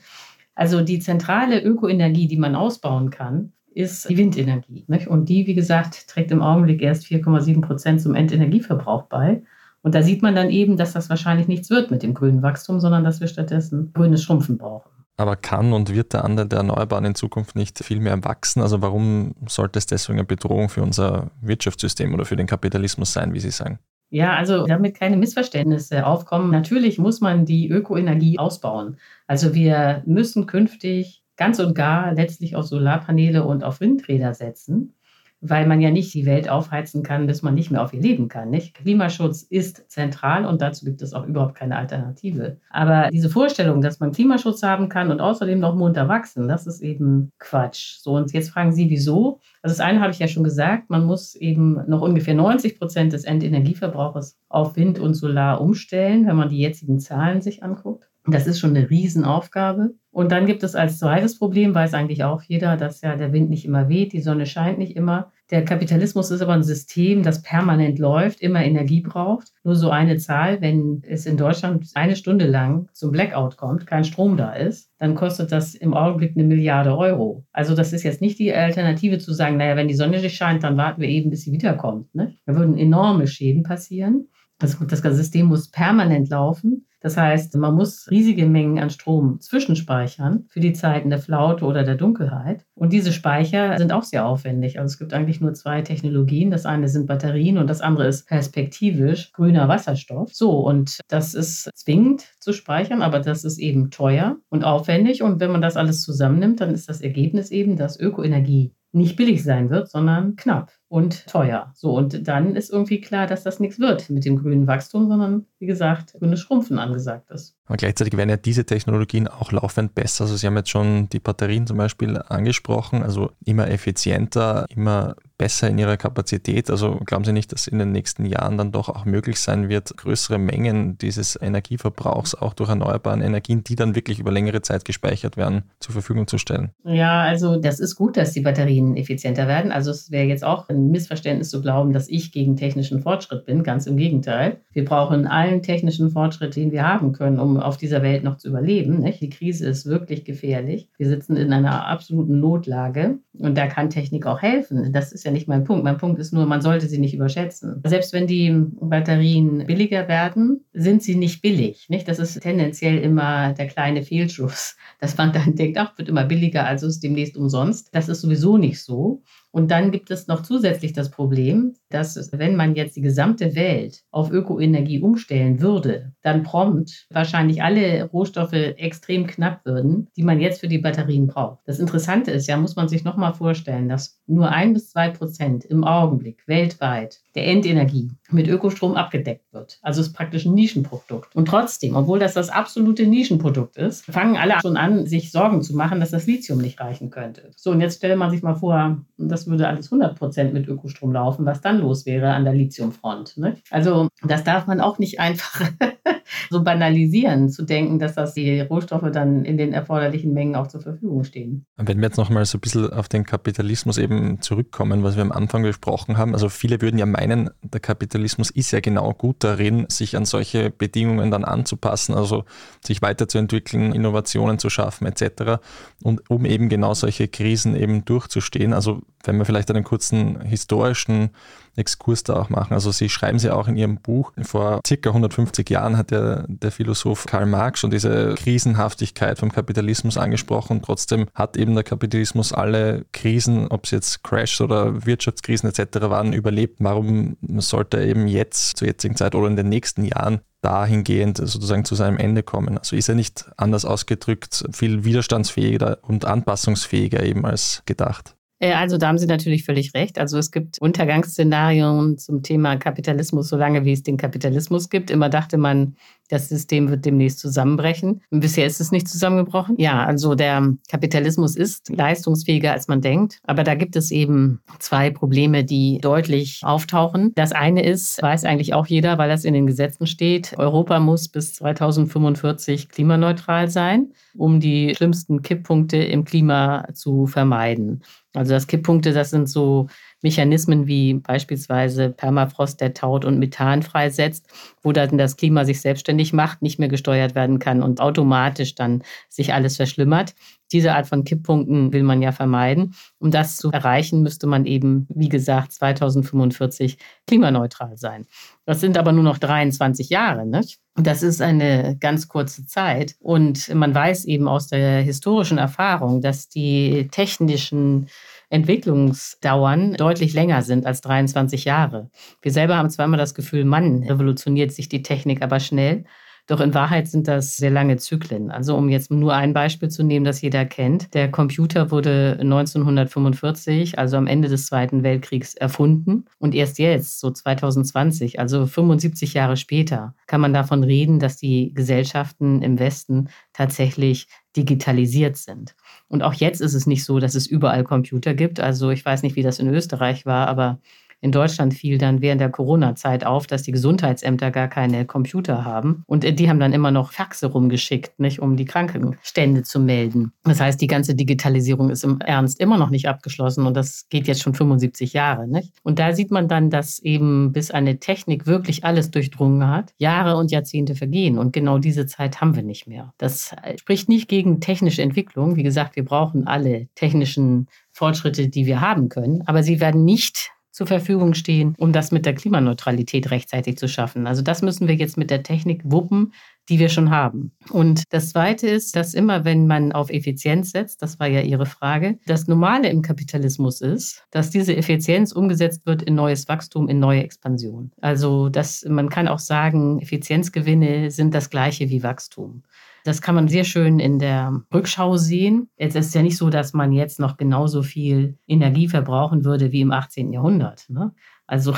Also 0.55 0.81
die 0.81 1.01
zentrale 1.01 1.63
Ökoenergie, 1.63 2.29
die 2.29 2.39
man 2.39 2.55
ausbauen 2.55 3.11
kann, 3.11 3.53
ist 3.75 4.09
die 4.09 4.17
Windenergie. 4.17 4.87
Und 5.07 5.29
die, 5.29 5.47
wie 5.47 5.55
gesagt, 5.55 6.09
trägt 6.09 6.31
im 6.31 6.41
Augenblick 6.41 6.81
erst 6.81 7.05
4,7 7.05 7.61
Prozent 7.61 8.01
zum 8.01 8.15
Endenergieverbrauch 8.15 9.03
bei. 9.03 9.43
Und 9.87 9.95
da 9.95 10.03
sieht 10.03 10.21
man 10.21 10.35
dann 10.35 10.51
eben, 10.51 10.77
dass 10.77 10.95
das 10.95 11.11
wahrscheinlich 11.11 11.47
nichts 11.47 11.71
wird 11.71 11.93
mit 11.93 12.03
dem 12.03 12.13
grünen 12.13 12.43
Wachstum, 12.43 12.81
sondern 12.81 13.05
dass 13.05 13.21
wir 13.21 13.29
stattdessen 13.29 13.93
grünes 13.95 14.21
Schrumpfen 14.21 14.59
brauchen. 14.59 14.91
Aber 15.17 15.37
kann 15.37 15.73
und 15.73 15.95
wird 15.95 16.13
der 16.13 16.25
Anteil 16.25 16.49
der 16.49 16.59
Erneuerbaren 16.59 17.05
in 17.05 17.15
Zukunft 17.15 17.55
nicht 17.55 17.79
viel 17.85 18.01
mehr 18.01 18.25
wachsen? 18.25 18.63
Also 18.63 18.83
warum 18.83 19.37
sollte 19.47 19.79
es 19.79 19.87
deswegen 19.87 20.19
eine 20.19 20.27
Bedrohung 20.27 20.71
für 20.71 20.83
unser 20.83 21.31
Wirtschaftssystem 21.41 22.13
oder 22.13 22.25
für 22.25 22.35
den 22.35 22.49
Kapitalismus 22.49 23.13
sein, 23.13 23.33
wie 23.33 23.39
Sie 23.39 23.53
sagen? 23.53 23.79
Ja, 24.11 24.35
also 24.35 24.67
damit 24.67 24.99
keine 24.99 25.17
Missverständnisse 25.17 26.05
aufkommen. 26.05 26.51
Natürlich 26.51 26.99
muss 26.99 27.21
man 27.21 27.45
die 27.45 27.69
Ökoenergie 27.69 28.41
ausbauen. 28.41 28.97
Also 29.29 29.55
wir 29.55 30.03
müssen 30.05 30.47
künftig 30.47 31.23
ganz 31.37 31.61
und 31.61 31.77
gar 31.77 32.13
letztlich 32.13 32.57
auf 32.57 32.67
Solarpaneele 32.67 33.45
und 33.45 33.63
auf 33.63 33.79
Windräder 33.79 34.35
setzen 34.35 34.95
weil 35.41 35.67
man 35.67 35.81
ja 35.81 35.91
nicht 35.91 36.15
die 36.15 36.27
Welt 36.27 36.49
aufheizen 36.49 37.03
kann, 37.03 37.27
bis 37.27 37.43
man 37.43 37.55
nicht 37.55 37.71
mehr 37.71 37.83
auf 37.83 37.93
ihr 37.93 38.01
leben 38.01 38.29
kann. 38.29 38.51
Nicht? 38.51 38.75
Klimaschutz 38.75 39.43
ist 39.43 39.91
zentral 39.91 40.47
und 40.47 40.61
dazu 40.61 40.85
gibt 40.85 41.03
es 41.03 41.13
auch 41.13 41.27
überhaupt 41.27 41.55
keine 41.55 41.77
Alternative. 41.77 42.59
Aber 42.71 43.11
diese 43.11 43.29
Vorstellung, 43.29 43.81
dass 43.81 44.01
man 44.01 44.13
Klimaschutz 44.13 44.63
haben 44.63 44.89
kann 44.89 45.11
und 45.11 45.21
außerdem 45.21 45.59
noch 45.59 45.75
munter 45.75 46.09
wachsen, 46.09 46.49
das 46.49 46.67
ist 46.67 46.81
eben 46.81 47.33
Quatsch. 47.39 47.99
So, 47.99 48.15
und 48.15 48.33
jetzt 48.33 48.51
fragen 48.51 48.73
Sie, 48.73 48.91
wieso? 48.91 49.41
Also 49.63 49.77
das 49.77 49.81
eine 49.81 50.01
habe 50.01 50.13
ich 50.13 50.19
ja 50.19 50.29
schon 50.29 50.45
gesagt, 50.45 50.91
man 50.91 51.05
muss 51.05 51.35
eben 51.35 51.81
noch 51.87 52.01
ungefähr 52.01 52.35
90 52.35 52.79
Prozent 52.79 53.13
des 53.13 53.25
Endenergieverbrauchs 53.25 54.39
auf 54.49 54.77
Wind 54.77 54.99
und 54.99 55.15
Solar 55.15 55.61
umstellen, 55.61 56.27
wenn 56.27 56.37
man 56.37 56.49
die 56.49 56.59
jetzigen 56.59 56.99
Zahlen 56.99 57.43
sich 57.43 57.63
anguckt. 57.63 58.09
Das 58.29 58.47
ist 58.47 58.59
schon 58.59 58.77
eine 58.77 58.91
Riesenaufgabe. 58.91 59.95
Und 60.11 60.33
dann 60.33 60.47
gibt 60.47 60.63
es 60.63 60.75
als 60.75 60.99
zweites 60.99 61.39
Problem, 61.39 61.75
weiß 61.75 61.95
eigentlich 61.95 62.25
auch 62.25 62.43
jeder, 62.43 62.77
dass 62.77 63.03
ja 63.03 63.17
der 63.17 63.33
Wind 63.33 63.51
nicht 63.51 63.65
immer 63.65 63.89
weht, 63.89 64.13
die 64.13 64.23
Sonne 64.23 64.47
scheint 64.47 64.79
nicht 64.79 64.97
immer. 64.97 65.31
Der 65.51 65.65
Kapitalismus 65.65 66.31
ist 66.33 66.41
aber 66.41 66.55
ein 66.55 66.65
System, 66.65 67.23
das 67.23 67.43
permanent 67.43 67.99
läuft, 68.01 68.41
immer 68.41 68.65
Energie 68.65 69.01
braucht. 69.01 69.53
Nur 69.63 69.77
so 69.77 69.91
eine 69.91 70.17
Zahl, 70.17 70.61
wenn 70.61 71.03
es 71.07 71.27
in 71.27 71.37
Deutschland 71.37 71.89
eine 71.95 72.17
Stunde 72.17 72.47
lang 72.47 72.89
zum 72.95 73.13
Blackout 73.13 73.57
kommt, 73.57 73.87
kein 73.87 74.05
Strom 74.05 74.37
da 74.37 74.55
ist, 74.55 74.91
dann 74.99 75.15
kostet 75.15 75.53
das 75.53 75.75
im 75.75 75.95
Augenblick 75.95 76.33
eine 76.35 76.45
Milliarde 76.45 76.97
Euro. 76.97 77.45
Also 77.53 77.77
das 77.77 77.93
ist 77.93 78.03
jetzt 78.03 78.21
nicht 78.21 78.39
die 78.41 78.53
Alternative 78.53 79.19
zu 79.19 79.33
sagen, 79.33 79.59
naja, 79.59 79.77
wenn 79.77 79.89
die 79.89 79.95
Sonne 79.95 80.21
nicht 80.21 80.37
scheint, 80.37 80.65
dann 80.65 80.77
warten 80.77 81.01
wir 81.01 81.09
eben, 81.09 81.31
bis 81.31 81.43
sie 81.43 81.53
wiederkommt. 81.53 82.13
Ne? 82.15 82.35
Da 82.45 82.57
würden 82.57 82.77
enorme 82.77 83.29
Schäden 83.29 83.63
passieren. 83.63 84.29
Das, 84.59 84.79
das 84.79 85.03
System 85.03 85.47
muss 85.47 85.71
permanent 85.71 86.31
laufen. 86.31 86.87
Das 87.07 87.17
heißt, 87.17 87.55
man 87.55 87.77
muss 87.77 88.11
riesige 88.11 88.47
Mengen 88.47 88.81
an 88.81 88.91
Strom 88.91 89.39
zwischenspeichern 89.41 90.47
für 90.49 90.59
die 90.59 90.73
Zeiten 90.73 91.09
der 91.09 91.21
Flaute 91.21 91.65
oder 91.65 91.85
der 91.85 91.95
Dunkelheit. 91.95 92.67
Und 92.75 92.93
diese 92.93 93.13
Speicher 93.13 93.79
sind 93.79 93.93
auch 93.93 94.03
sehr 94.03 94.27
aufwendig. 94.27 94.81
Also 94.81 94.95
es 94.95 94.99
gibt 94.99 95.15
eigentlich 95.15 95.41
nur 95.41 95.55
zwei 95.55 95.83
Technologien. 95.83 96.51
Das 96.51 96.67
eine 96.67 96.89
sind 96.89 97.07
Batterien 97.07 97.59
und 97.59 97.71
das 97.71 97.81
andere 97.81 98.09
ist 98.09 98.27
perspektivisch 98.27 99.31
grüner 99.35 99.69
Wasserstoff. 99.69 100.35
So, 100.35 100.59
und 100.59 100.99
das 101.07 101.35
ist 101.35 101.71
zwingend 101.77 102.25
zu 102.41 102.53
speichern, 102.53 103.03
aber 103.03 103.21
das 103.21 103.45
ist 103.45 103.59
eben 103.59 103.93
teuer 103.93 104.39
und 104.49 104.65
aufwendig. 104.65 105.23
Und 105.23 105.39
wenn 105.39 105.53
man 105.53 105.63
das 105.63 105.77
alles 105.77 106.03
zusammennimmt, 106.03 106.61
dann 106.61 106.75
ist 106.75 106.89
das 106.89 107.03
Ergebnis 107.03 107.53
eben, 107.53 107.77
dass 107.77 108.01
Ökoenergie 108.01 108.75
nicht 108.91 109.15
billig 109.15 109.45
sein 109.45 109.71
wird, 109.71 109.89
sondern 109.89 110.35
knapp 110.35 110.73
und 110.89 111.27
teuer. 111.27 111.73
So, 111.75 111.97
und 111.97 112.29
dann 112.29 112.55
ist 112.55 112.71
irgendwie 112.71 113.01
klar, 113.01 113.27
dass 113.27 113.43
das 113.43 113.61
nichts 113.61 113.81
wird 113.81 114.09
mit 114.11 114.25
dem 114.25 114.37
grünen 114.37 114.67
Wachstum, 114.67 115.09
sondern 115.09 115.47
wie 115.59 115.67
gesagt, 115.67 116.15
grünes 116.19 116.41
Schrumpfen 116.41 116.79
angesagt 116.79 117.31
ist. 117.31 117.57
Aber 117.67 117.77
gleichzeitig 117.77 118.17
werden 118.17 118.31
ja 118.31 118.37
diese 118.37 118.65
Technologien 118.65 119.27
auch 119.27 119.51
laufend 119.51 119.95
besser. 119.95 120.25
Also 120.25 120.37
Sie 120.37 120.47
haben 120.47 120.57
jetzt 120.57 120.71
schon 120.71 121.09
die 121.09 121.19
Batterien 121.19 121.67
zum 121.67 121.79
Beispiel 121.79 122.17
angesprochen, 122.29 123.03
also 123.03 123.31
immer 123.45 123.69
effizienter, 123.69 124.67
immer 124.69 125.17
besser 125.39 125.69
in 125.69 125.79
ihrer 125.79 125.97
Kapazität. 125.97 126.71
Also 126.71 127.01
glauben 127.05 127.25
Sie 127.25 127.33
nicht, 127.33 127.53
dass 127.53 127.67
in 127.67 127.79
den 127.79 127.93
nächsten 127.93 128.25
Jahren 128.25 128.57
dann 128.57 128.73
doch 128.73 128.89
auch 128.89 129.05
möglich 129.05 129.41
sein 129.41 129.69
wird, 129.69 129.97
größere 129.97 130.39
Mengen 130.39 130.97
dieses 130.99 131.37
Energieverbrauchs 131.41 132.35
auch 132.35 132.55
durch 132.55 132.71
erneuerbare 132.71 133.23
Energien, 133.23 133.65
die 133.65 133.77
dann 133.77 133.95
wirklich 133.95 134.19
über 134.19 134.31
längere 134.31 134.63
Zeit 134.63 134.85
gespeichert 134.85 135.37
werden, 135.37 135.65
zur 135.81 135.93
Verfügung 135.93 136.27
zu 136.27 136.39
stellen? 136.39 136.71
Ja, 136.85 137.23
also 137.23 137.57
das 137.57 137.81
ist 137.81 137.97
gut, 137.97 138.17
dass 138.17 138.33
die 138.33 138.41
Batterien 138.41 138.97
effizienter 138.97 139.49
werden. 139.49 139.73
Also 139.73 139.91
es 139.91 140.11
wäre 140.11 140.27
jetzt 140.27 140.45
auch 140.45 140.69
ein 140.77 140.91
Missverständnis 140.91 141.51
zu 141.51 141.61
glauben, 141.61 141.93
dass 141.93 142.09
ich 142.09 142.33
gegen 142.33 142.57
technischen 142.57 143.01
Fortschritt 143.01 143.45
bin. 143.47 143.63
Ganz 143.63 143.87
im 143.87 143.97
Gegenteil. 143.97 144.61
Wir 144.73 144.85
brauchen 144.85 145.27
allen 145.27 145.63
technischen 145.63 146.11
Fortschritt, 146.11 146.57
den 146.57 146.73
wir 146.73 146.87
haben 146.87 147.13
können, 147.13 147.39
um 147.39 147.57
auf 147.59 147.77
dieser 147.77 148.03
Welt 148.03 148.25
noch 148.25 148.37
zu 148.37 148.49
überleben. 148.49 149.01
Nicht? 149.01 149.21
Die 149.21 149.31
Krise 149.31 149.67
ist 149.67 149.87
wirklich 149.87 150.25
gefährlich. 150.25 150.89
Wir 150.99 151.09
sitzen 151.09 151.37
in 151.37 151.53
einer 151.53 151.87
absoluten 151.87 152.41
Notlage 152.41 153.19
und 153.39 153.57
da 153.57 153.67
kann 153.67 153.91
Technik 153.91 154.27
auch 154.27 154.43
helfen. 154.43 154.93
Das 154.93 155.13
ist 155.13 155.25
ja 155.25 155.31
nicht 155.31 155.49
mein 155.49 155.65
Punkt. 155.65 155.85
Mein 155.85 155.99
Punkt 155.99 156.19
ist 156.19 156.33
nur, 156.33 156.47
man 156.47 156.63
sollte 156.63 156.87
sie 156.87 156.99
nicht 156.99 157.15
überschätzen. 157.15 157.83
Selbst 157.85 158.13
wenn 158.13 158.27
die 158.27 158.55
Batterien 158.81 159.67
billiger 159.67 160.09
werden, 160.09 160.65
sind 160.73 161.03
sie 161.03 161.15
nicht 161.15 161.43
billig. 161.43 161.89
Nicht? 161.89 162.09
Das 162.09 162.19
ist 162.19 162.41
tendenziell 162.41 162.99
immer 162.99 163.53
der 163.53 163.67
kleine 163.67 164.03
Fehlschuss, 164.03 164.77
dass 165.01 165.17
man 165.17 165.33
dann 165.33 165.55
denkt, 165.55 165.79
ach, 165.79 165.97
wird 165.99 166.09
immer 166.09 166.25
billiger, 166.25 166.67
also 166.67 166.87
ist 166.87 167.03
demnächst 167.03 167.37
umsonst. 167.37 167.95
Das 167.95 168.09
ist 168.09 168.21
sowieso 168.21 168.59
nicht 168.59 168.83
so. 168.83 169.23
Und 169.57 169.71
dann 169.71 169.91
gibt 169.91 170.11
es 170.11 170.27
noch 170.27 170.43
zusätzlich 170.43 170.93
das 170.93 171.11
Problem, 171.11 171.77
dass 171.89 172.31
wenn 172.31 172.57
man 172.57 172.75
jetzt 172.75 172.95
die 172.95 173.01
gesamte 173.01 173.57
Welt 173.57 174.03
auf 174.11 174.31
Ökoenergie 174.31 175.01
umstellen 175.01 175.63
würde, 175.63 176.13
dann 176.21 176.43
prompt 176.43 177.07
wahrscheinlich 177.09 177.63
alle 177.63 178.05
Rohstoffe 178.05 178.53
extrem 178.53 179.27
knapp 179.27 179.65
würden, 179.65 180.09
die 180.15 180.25
man 180.25 180.41
jetzt 180.41 180.61
für 180.61 180.69
die 180.69 180.77
Batterien 180.77 181.27
braucht. 181.27 181.61
Das 181.65 181.79
Interessante 181.79 182.33
ist 182.33 182.49
ja, 182.49 182.59
muss 182.59 182.77
man 182.77 182.89
sich 182.89 183.03
nochmal 183.03 183.33
vorstellen, 183.33 183.89
dass 183.89 184.21
nur 184.27 184.51
ein 184.51 184.75
bis 184.75 184.91
zwei 184.91 185.09
Prozent 185.09 185.65
im 185.65 185.85
Augenblick 185.85 186.47
weltweit 186.47 187.21
der 187.37 187.47
Endenergie 187.47 188.11
mit 188.31 188.49
Ökostrom 188.49 188.95
abgedeckt 188.95 189.53
wird. 189.53 189.79
Also 189.83 190.01
ist 190.01 190.15
praktisch 190.15 190.47
ein 190.47 190.55
Nischenprodukt. 190.55 191.37
Und 191.37 191.47
trotzdem, 191.47 191.95
obwohl 191.95 192.19
das 192.19 192.35
das 192.35 192.49
absolute 192.49 193.07
Nischenprodukt 193.07 193.77
ist, 193.77 194.05
fangen 194.07 194.37
alle 194.37 194.55
schon 194.61 194.77
an, 194.77 195.07
sich 195.07 195.31
Sorgen 195.31 195.63
zu 195.63 195.77
machen, 195.77 196.01
dass 196.01 196.11
das 196.11 196.27
Lithium 196.27 196.61
nicht 196.61 196.81
reichen 196.81 197.11
könnte. 197.11 197.51
So, 197.57 197.71
und 197.71 197.81
jetzt 197.81 197.99
stellt 197.99 198.19
man 198.19 198.31
sich 198.31 198.43
mal 198.43 198.55
vor, 198.55 199.05
das 199.19 199.47
würde 199.47 199.69
alles 199.69 199.87
100 199.87 200.19
Prozent 200.19 200.55
mit 200.55 200.67
Ökostrom 200.67 201.13
laufen, 201.13 201.45
was 201.47 201.61
dann 201.61 201.79
los 201.79 202.07
wäre 202.07 202.33
an 202.33 202.45
der 202.45 202.55
Lithiumfront. 202.55 203.37
Ne? 203.37 203.57
Also 203.71 204.09
das 204.23 204.43
darf 204.43 204.67
man 204.67 204.81
auch 204.81 204.99
nicht 204.99 205.21
einfach 205.21 205.71
so 206.51 206.63
banalisieren, 206.63 207.49
zu 207.49 207.65
denken, 207.65 207.99
dass 207.99 208.15
das 208.15 208.35
die 208.35 208.61
Rohstoffe 208.61 209.11
dann 209.13 209.45
in 209.45 209.57
den 209.57 209.73
erforderlichen 209.73 210.33
Mengen 210.33 210.57
auch 210.57 210.67
zur 210.67 210.81
Verfügung 210.81 211.25
stehen. 211.25 211.67
Wenn 211.77 211.99
wir 211.99 212.09
jetzt 212.09 212.17
nochmal 212.17 212.45
so 212.45 212.59
ein 212.59 212.61
bisschen 212.61 212.93
auf 212.93 213.09
den 213.09 213.25
Kapitalismus 213.25 213.99
eben 213.99 214.41
zurückkommen, 214.41 215.03
was 215.03 215.17
wir 215.17 215.23
am 215.23 215.33
Anfang 215.33 215.63
besprochen 215.63 216.17
haben, 216.17 216.35
also 216.35 216.49
viele 216.49 216.81
würden 216.81 216.99
ja 216.99 217.07
meinen, 217.07 217.51
der 217.63 217.81
Kapitalismus 217.81 218.51
ist 218.51 218.71
ja 218.71 218.81
genau 218.81 219.13
gut 219.13 219.37
darin, 219.41 219.87
sich 219.89 220.17
an 220.17 220.25
solche 220.25 220.71
Bedingungen 220.71 221.31
dann 221.31 221.45
anzupassen, 221.45 222.15
also 222.15 222.45
sich 222.85 223.03
weiterzuentwickeln, 223.03 223.93
Innovationen 223.93 224.59
zu 224.59 224.71
schaffen 224.71 225.07
etc. 225.07 225.61
Und 226.03 226.29
um 226.31 226.45
eben 226.45 226.69
genau 226.69 226.95
solche 226.95 227.29
Krisen 227.29 227.77
eben 227.77 228.05
durchzustehen. 228.05 228.73
Also 228.73 229.03
wenn 229.27 229.39
wir 229.39 229.45
vielleicht 229.45 229.71
einen 229.71 229.85
kurzen 229.85 230.41
historischen 230.43 231.31
Exkurs 231.77 232.25
da 232.25 232.35
auch 232.41 232.49
machen. 232.49 232.73
Also 232.73 232.91
Sie 232.91 233.09
schreiben 233.09 233.39
sie 233.39 233.51
auch 233.51 233.69
in 233.69 233.77
Ihrem 233.77 233.99
Buch, 233.99 234.33
vor 234.43 234.81
circa 234.87 235.11
150 235.11 235.69
Jahren 235.69 235.97
hat 235.97 236.11
der, 236.11 236.45
der 236.49 236.73
Philosoph 236.73 237.27
Karl 237.27 237.47
Marx 237.47 237.81
schon 237.81 237.91
diese 237.91 238.35
Krisenhaftigkeit 238.35 239.39
vom 239.39 239.53
Kapitalismus 239.53 240.17
angesprochen. 240.17 240.83
Trotzdem 240.83 241.27
hat 241.35 241.57
eben 241.57 241.75
der 241.75 241.85
Kapitalismus 241.85 242.53
alle 242.53 243.05
Krisen, 243.13 243.69
ob 243.69 243.85
es 243.85 243.91
jetzt 243.91 244.25
Crash 244.25 244.61
oder 244.61 245.05
Wirtschaftskrisen 245.05 245.69
etc. 245.69 246.01
waren, 246.03 246.33
überlebt. 246.33 246.77
Warum 246.81 247.37
sollte 247.59 247.99
er 247.99 248.07
eben 248.07 248.27
jetzt 248.27 248.79
zur 248.79 248.89
jetzigen 248.89 249.17
Zeit 249.17 249.35
oder 249.35 249.49
in 249.49 249.57
den 249.57 249.69
nächsten 249.69 250.05
Jahren 250.05 250.41
dahingehend 250.63 251.37
sozusagen 251.37 251.85
zu 251.85 251.95
seinem 251.95 252.19
Ende 252.19 252.43
kommen. 252.43 252.77
Also 252.77 252.97
ist 252.97 253.09
er 253.09 253.15
nicht 253.15 253.45
anders 253.57 253.85
ausgedrückt 253.85 254.65
viel 254.73 255.05
widerstandsfähiger 255.05 255.99
und 256.03 256.25
anpassungsfähiger 256.25 257.23
eben 257.23 257.45
als 257.45 257.83
gedacht. 257.87 258.36
Äh, 258.59 258.73
also 258.73 258.99
da 258.99 259.09
haben 259.09 259.19
Sie 259.19 259.27
natürlich 259.27 259.65
völlig 259.65 259.95
recht. 259.95 260.19
Also 260.19 260.39
es 260.39 260.51
gibt 260.51 260.81
Untergangsszenarien 260.81 262.19
zum 262.19 262.43
Thema 262.43 262.77
Kapitalismus, 262.77 263.49
solange 263.49 263.85
wie 263.85 263.93
es 263.93 264.03
den 264.03 264.17
Kapitalismus 264.17 264.89
gibt. 264.89 265.11
Immer 265.11 265.29
dachte 265.29 265.59
man, 265.59 265.97
Das 266.29 266.49
System 266.49 266.89
wird 266.89 267.05
demnächst 267.05 267.39
zusammenbrechen. 267.39 268.23
Bisher 268.31 268.67
ist 268.67 268.81
es 268.81 268.93
nicht 268.93 269.09
zusammengebrochen. 269.09 269.77
Ja, 269.79 270.05
also 270.05 270.35
der 270.35 270.75
Kapitalismus 270.89 271.57
ist 271.57 271.89
leistungsfähiger, 271.89 272.73
als 272.73 272.89
man 272.89 273.01
denkt. 273.01 273.39
Aber 273.45 273.65
da 273.65 273.75
gibt 273.75 273.97
es 273.97 274.11
eben 274.11 274.61
zwei 274.79 275.11
Probleme, 275.11 275.65
die 275.65 275.99
deutlich 276.01 276.61
auftauchen. 276.63 277.33
Das 277.35 277.53
eine 277.53 277.85
ist, 277.85 278.23
weiß 278.23 278.45
eigentlich 278.45 278.75
auch 278.75 278.87
jeder, 278.87 279.19
weil 279.19 279.29
das 279.29 279.45
in 279.45 279.55
den 279.55 279.67
Gesetzen 279.67 280.07
steht, 280.07 280.55
Europa 280.59 281.01
muss 281.01 281.29
bis 281.29 281.55
2045 281.55 282.89
klimaneutral 282.89 283.69
sein, 283.69 284.13
um 284.35 284.61
die 284.61 284.95
schlimmsten 284.95 285.43
Kipppunkte 285.43 285.97
im 285.97 286.25
Klima 286.25 286.87
zu 286.95 287.27
vermeiden. 287.27 288.03
Also 288.35 288.53
das 288.53 288.67
Kipppunkte, 288.67 289.13
das 289.13 289.31
sind 289.31 289.49
so 289.49 289.89
Mechanismen 290.27 290.89
wie 290.89 291.15
beispielsweise 291.15 292.11
Permafrost, 292.11 292.81
der 292.81 292.95
Taut 292.95 293.25
und 293.25 293.39
Methan 293.39 293.85
freisetzt, 293.85 294.49
wo 294.83 294.91
dann 294.91 295.19
das 295.19 295.37
Klima 295.37 295.65
sich 295.65 295.81
selbstständig 295.81 296.33
macht, 296.33 296.63
nicht 296.63 296.81
mehr 296.81 296.89
gesteuert 296.89 297.37
werden 297.37 297.61
kann 297.61 297.81
und 297.81 298.01
automatisch 298.01 298.75
dann 298.75 299.05
sich 299.29 299.55
alles 299.55 299.77
verschlimmert. 299.77 300.35
Diese 300.73 300.97
Art 300.97 301.07
von 301.07 301.23
Kipppunkten 301.23 301.93
will 301.93 302.03
man 302.03 302.23
ja 302.23 302.33
vermeiden. 302.33 302.97
Um 303.21 303.31
das 303.31 303.57
zu 303.57 303.71
erreichen, 303.71 304.23
müsste 304.23 304.49
man 304.49 304.67
eben, 304.67 305.07
wie 305.15 305.29
gesagt, 305.29 305.71
2045 305.71 306.99
klimaneutral 307.29 307.97
sein. 307.97 308.27
Das 308.65 308.81
sind 308.81 308.99
aber 308.99 309.13
nur 309.13 309.23
noch 309.23 309.39
23 309.39 310.09
Jahre, 310.09 310.45
nicht? 310.45 310.81
Und 310.97 311.07
das 311.07 311.23
ist 311.23 311.41
eine 311.41 311.97
ganz 312.01 312.27
kurze 312.27 312.67
Zeit. 312.67 313.15
Und 313.21 313.73
man 313.73 313.95
weiß 313.95 314.25
eben 314.25 314.49
aus 314.49 314.67
der 314.67 315.03
historischen 315.03 315.59
Erfahrung, 315.59 316.21
dass 316.21 316.49
die 316.49 317.07
technischen 317.13 318.09
Entwicklungsdauern 318.49 319.95
deutlich 319.95 320.33
länger 320.33 320.63
sind 320.63 320.87
als 320.87 321.01
23 321.01 321.65
Jahre. 321.65 322.11
Wir 322.43 322.53
selber 322.53 322.77
haben 322.77 322.91
zwar 322.91 323.07
immer 323.07 323.17
das 323.17 323.35
Gefühl, 323.35 323.65
Mann, 323.65 324.05
revolutioniert 324.05 324.73
sich 324.73 324.89
die 324.89 325.03
Technik 325.03 325.43
aber 325.43 325.61
schnell. 325.61 326.05
Doch 326.47 326.61
in 326.61 326.75
Wahrheit 326.75 327.09
sind 327.09 327.27
das 327.27 327.57
sehr 327.57 327.71
lange 327.71 327.97
Zyklen. 327.97 328.53
Also 328.53 328.77
um 328.77 328.89
jetzt 328.89 329.11
nur 329.11 329.35
ein 329.35 329.53
Beispiel 329.53 329.89
zu 329.89 330.05
nehmen, 330.05 330.25
das 330.25 330.41
jeder 330.41 330.65
kennt. 330.65 331.13
Der 331.13 331.29
Computer 331.29 331.91
wurde 331.91 332.39
1945, 332.41 333.99
also 333.99 334.17
am 334.17 334.29
Ende 334.29 334.49
des 334.49 334.67
Zweiten 334.67 335.03
Weltkriegs, 335.03 335.55
erfunden. 335.55 336.27
Und 336.39 336.55
erst 336.55 336.79
jetzt, 336.79 337.19
so 337.19 337.33
2020, 337.33 338.39
also 338.39 338.67
75 338.67 339.35
Jahre 339.35 339.57
später, 339.57 340.15
kann 340.29 340.41
man 340.41 340.53
davon 340.53 340.85
reden, 340.85 341.19
dass 341.19 341.37
die 341.37 341.75
Gesellschaften 341.75 342.63
im 342.63 342.79
Westen 342.79 343.29
tatsächlich 343.53 344.29
digitalisiert 344.57 345.37
sind. 345.37 345.75
Und 346.09 346.23
auch 346.23 346.35
jetzt 346.35 346.61
ist 346.61 346.75
es 346.75 346.87
nicht 346.87 347.05
so, 347.05 347.19
dass 347.19 347.35
es 347.35 347.47
überall 347.47 347.83
Computer 347.83 348.35
gibt. 348.35 348.61
Also 348.61 348.91
ich 348.91 349.05
weiß 349.05 349.23
nicht, 349.23 349.35
wie 349.37 349.43
das 349.43 349.59
in 349.59 349.69
Österreich 349.69 350.25
war, 350.27 350.47
aber 350.47 350.79
in 351.21 351.33
Deutschland 351.33 351.75
fiel 351.75 351.99
dann 351.99 352.21
während 352.21 352.41
der 352.41 352.51
Corona-Zeit 352.51 353.25
auf, 353.25 353.47
dass 353.47 353.63
die 353.63 353.73
Gesundheitsämter 353.73 354.51
gar 354.51 354.69
keine 354.69 355.07
Computer 355.07 355.65
haben. 355.65 356.03
Und 356.07 356.25
die 356.39 356.49
haben 356.49 356.61
dann 356.61 356.73
immer 356.73 356.91
noch 356.91 357.13
Faxe 357.13 357.47
rumgeschickt, 357.47 358.19
nicht, 358.19 358.41
um 358.41 358.57
die 358.57 358.65
Krankenstände 358.65 359.63
zu 359.63 359.81
melden. 359.81 360.33
Das 360.45 360.61
heißt, 360.61 360.81
die 360.81 360.87
ganze 360.87 361.15
Digitalisierung 361.15 361.91
ist 361.91 362.05
im 362.05 362.21
Ernst 362.21 362.61
immer 362.61 362.79
noch 362.79 362.91
nicht 362.91 363.09
abgeschlossen 363.09 363.67
und 363.67 363.75
das 363.75 364.09
geht 364.09 364.27
jetzt 364.27 364.43
schon 364.43 364.55
75 364.55 365.13
Jahre. 365.13 365.49
Nicht? 365.49 365.73
Und 365.83 365.99
da 365.99 366.13
sieht 366.13 366.31
man 366.31 366.49
dann, 366.49 366.71
dass 366.71 366.99
eben 366.99 367.53
bis 367.53 367.71
eine 367.71 367.99
Technik 367.99 368.47
wirklich 368.47 368.85
alles 368.85 369.11
durchdrungen 369.11 369.69
hat, 369.69 369.95
Jahre 369.97 370.37
und 370.37 370.51
Jahrzehnte 370.51 370.95
vergehen. 370.95 371.39
Und 371.39 371.53
genau 371.53 371.79
diese 371.79 372.07
Zeit 372.07 372.41
haben 372.41 372.55
wir 372.55 372.63
nicht 372.63 372.87
mehr. 372.87 373.15
Das 373.19 373.55
spricht 373.77 374.09
nicht 374.09 374.29
gegen 374.29 374.61
technische 374.61 375.03
Entwicklung. 375.03 375.57
Wie 375.57 375.63
gesagt, 375.63 375.97
wir 375.97 376.05
brauchen 376.05 376.47
alle 376.47 376.89
technischen 376.95 377.69
Fortschritte, 377.93 378.49
die 378.49 378.67
wir 378.67 378.81
haben 378.81 379.09
können, 379.09 379.43
aber 379.47 379.63
sie 379.63 379.81
werden 379.81 380.05
nicht 380.05 380.51
zur 380.77 380.87
Verfügung 380.87 381.33
stehen, 381.33 381.75
um 381.79 381.95
das 381.95 382.13
mit 382.13 382.27
der 382.27 382.35
Klimaneutralität 382.35 383.31
rechtzeitig 383.31 383.79
zu 383.79 383.89
schaffen. 383.89 384.27
Also 384.27 384.43
das 384.43 384.61
müssen 384.61 384.89
wir 384.89 384.95
jetzt 384.95 385.17
mit 385.17 385.31
der 385.31 385.43
Technik 385.43 385.81
wuppen, 385.85 386.35
die 386.69 386.79
wir 386.79 386.91
schon 386.91 387.11
haben. 387.11 387.53
Und 387.71 388.03
das 388.11 388.29
Zweite 388.29 388.67
ist, 388.67 388.95
dass 388.95 389.15
immer, 389.15 389.47
wenn 389.47 389.67
man 389.67 389.93
auf 389.93 390.11
Effizienz 390.11 390.73
setzt, 390.73 391.01
das 391.01 391.19
war 391.19 391.29
ja 391.29 391.41
Ihre 391.41 391.65
Frage, 391.65 392.19
das 392.27 392.47
Normale 392.47 392.91
im 392.91 393.01
Kapitalismus 393.01 393.81
ist, 393.81 394.23
dass 394.31 394.51
diese 394.51 394.77
Effizienz 394.77 395.33
umgesetzt 395.33 395.87
wird 395.87 396.03
in 396.03 396.15
neues 396.15 396.47
Wachstum, 396.47 396.89
in 396.89 396.99
neue 396.99 397.23
Expansion. 397.23 397.91
Also 398.03 398.51
dass 398.51 398.85
man 398.87 399.09
kann 399.09 399.29
auch 399.29 399.39
sagen, 399.39 399.99
Effizienzgewinne 400.01 401.11
sind 401.11 401.35
das 401.35 401.49
gleiche 401.49 401.89
wie 401.89 402.03
Wachstum. 402.03 402.65
Das 403.07 403.23
kann 403.23 403.37
man 403.37 403.47
sehr 403.47 403.63
schön 403.63 404.01
in 404.01 404.19
der 404.19 404.63
Rückschau 404.75 405.17
sehen. 405.17 405.69
Es 405.77 405.95
ist 405.95 406.13
ja 406.13 406.23
nicht 406.23 406.37
so, 406.37 406.51
dass 406.51 406.73
man 406.73 406.91
jetzt 406.91 407.21
noch 407.21 407.37
genauso 407.37 407.85
viel 407.85 408.37
Energie 408.49 408.89
verbrauchen 408.89 409.45
würde 409.45 409.71
wie 409.71 409.81
im 409.81 409.93
18. 409.93 410.33
Jahrhundert. 410.33 410.87
Ne? 410.89 411.15
Also 411.47 411.75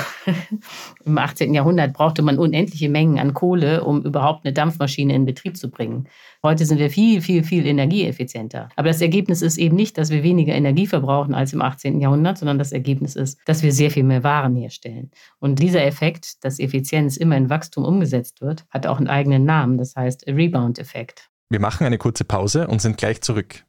im 1.05 1.17
18. 1.17 1.53
Jahrhundert 1.53 1.93
brauchte 1.93 2.21
man 2.21 2.39
unendliche 2.39 2.89
Mengen 2.89 3.19
an 3.19 3.33
Kohle, 3.33 3.83
um 3.83 4.03
überhaupt 4.03 4.45
eine 4.45 4.53
Dampfmaschine 4.53 5.13
in 5.13 5.25
Betrieb 5.25 5.57
zu 5.57 5.69
bringen. 5.69 6.07
Heute 6.41 6.65
sind 6.65 6.79
wir 6.79 6.89
viel, 6.89 7.21
viel, 7.21 7.43
viel 7.43 7.65
energieeffizienter. 7.65 8.69
Aber 8.75 8.87
das 8.87 9.01
Ergebnis 9.01 9.41
ist 9.41 9.57
eben 9.57 9.75
nicht, 9.75 9.97
dass 9.97 10.09
wir 10.09 10.23
weniger 10.23 10.53
Energie 10.53 10.87
verbrauchen 10.87 11.35
als 11.35 11.53
im 11.53 11.61
18. 11.61 12.01
Jahrhundert, 12.01 12.39
sondern 12.39 12.57
das 12.57 12.71
Ergebnis 12.71 13.15
ist, 13.15 13.39
dass 13.45 13.61
wir 13.61 13.71
sehr 13.71 13.91
viel 13.91 14.03
mehr 14.03 14.23
Waren 14.23 14.55
herstellen. 14.55 15.11
Und 15.39 15.59
dieser 15.59 15.85
Effekt, 15.85 16.43
dass 16.43 16.59
Effizienz 16.59 17.17
immer 17.17 17.37
in 17.37 17.49
Wachstum 17.49 17.85
umgesetzt 17.85 18.41
wird, 18.41 18.65
hat 18.69 18.87
auch 18.87 18.97
einen 18.97 19.07
eigenen 19.07 19.45
Namen. 19.45 19.77
Das 19.77 19.95
heißt 19.95 20.25
Rebound-Effekt. 20.27 21.29
Wir 21.49 21.59
machen 21.59 21.85
eine 21.85 21.97
kurze 21.97 22.25
Pause 22.25 22.67
und 22.67 22.81
sind 22.81 22.97
gleich 22.97 23.21
zurück. 23.21 23.65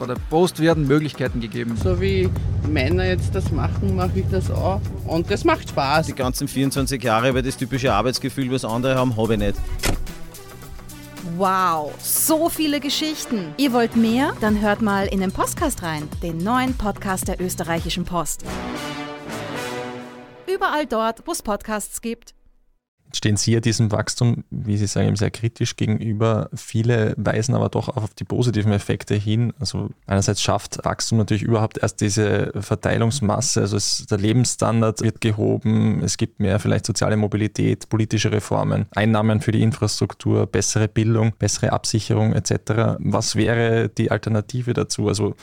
Bei 0.00 0.06
der 0.06 0.16
Post 0.30 0.60
werden 0.60 0.86
Möglichkeiten 0.86 1.40
gegeben. 1.40 1.76
So 1.76 2.00
wie 2.00 2.30
Männer 2.66 3.04
jetzt 3.04 3.34
das 3.34 3.52
machen, 3.52 3.96
mache 3.96 4.20
ich 4.20 4.24
das 4.30 4.50
auch. 4.50 4.80
Und 5.06 5.30
das 5.30 5.44
macht 5.44 5.68
Spaß. 5.68 6.06
Die 6.06 6.14
ganzen 6.14 6.48
24 6.48 7.02
Jahre 7.02 7.28
über 7.28 7.42
das 7.42 7.58
typische 7.58 7.92
Arbeitsgefühl, 7.92 8.50
was 8.50 8.64
andere 8.64 8.94
haben, 8.94 9.14
habe 9.18 9.34
ich 9.34 9.40
nicht. 9.40 9.56
Wow, 11.36 11.92
so 11.98 12.48
viele 12.48 12.80
Geschichten. 12.80 13.52
Ihr 13.58 13.74
wollt 13.74 13.94
mehr? 13.94 14.32
Dann 14.40 14.62
hört 14.62 14.80
mal 14.80 15.06
in 15.06 15.20
den 15.20 15.32
Podcast 15.32 15.82
rein, 15.82 16.08
den 16.22 16.38
neuen 16.38 16.72
Podcast 16.72 17.28
der 17.28 17.38
österreichischen 17.38 18.06
Post. 18.06 18.42
Überall 20.46 20.86
dort, 20.86 21.26
wo 21.26 21.32
es 21.32 21.42
Podcasts 21.42 22.00
gibt 22.00 22.32
stehen 23.14 23.36
Sie 23.36 23.52
ja 23.52 23.60
diesem 23.60 23.92
Wachstum, 23.92 24.44
wie 24.50 24.76
Sie 24.76 24.86
sagen, 24.86 25.16
sehr 25.16 25.30
kritisch 25.30 25.76
gegenüber. 25.76 26.48
Viele 26.54 27.14
weisen 27.16 27.54
aber 27.54 27.68
doch 27.68 27.88
auf 27.88 28.14
die 28.14 28.24
positiven 28.24 28.72
Effekte 28.72 29.14
hin. 29.14 29.52
Also 29.58 29.90
einerseits 30.06 30.42
schafft 30.42 30.84
Wachstum 30.84 31.18
natürlich 31.18 31.42
überhaupt 31.42 31.78
erst 31.78 32.00
diese 32.00 32.52
Verteilungsmasse, 32.58 33.60
also 33.60 33.76
es, 33.76 34.06
der 34.06 34.18
Lebensstandard 34.18 35.00
wird 35.02 35.20
gehoben, 35.20 36.02
es 36.02 36.16
gibt 36.16 36.40
mehr 36.40 36.58
vielleicht 36.58 36.86
soziale 36.86 37.16
Mobilität, 37.16 37.88
politische 37.88 38.32
Reformen, 38.32 38.86
Einnahmen 38.94 39.40
für 39.40 39.52
die 39.52 39.62
Infrastruktur, 39.62 40.46
bessere 40.46 40.88
Bildung, 40.88 41.32
bessere 41.38 41.72
Absicherung 41.72 42.32
etc. 42.32 42.98
Was 42.98 43.36
wäre 43.36 43.88
die 43.88 44.10
Alternative 44.10 44.72
dazu? 44.72 45.08
Also 45.08 45.34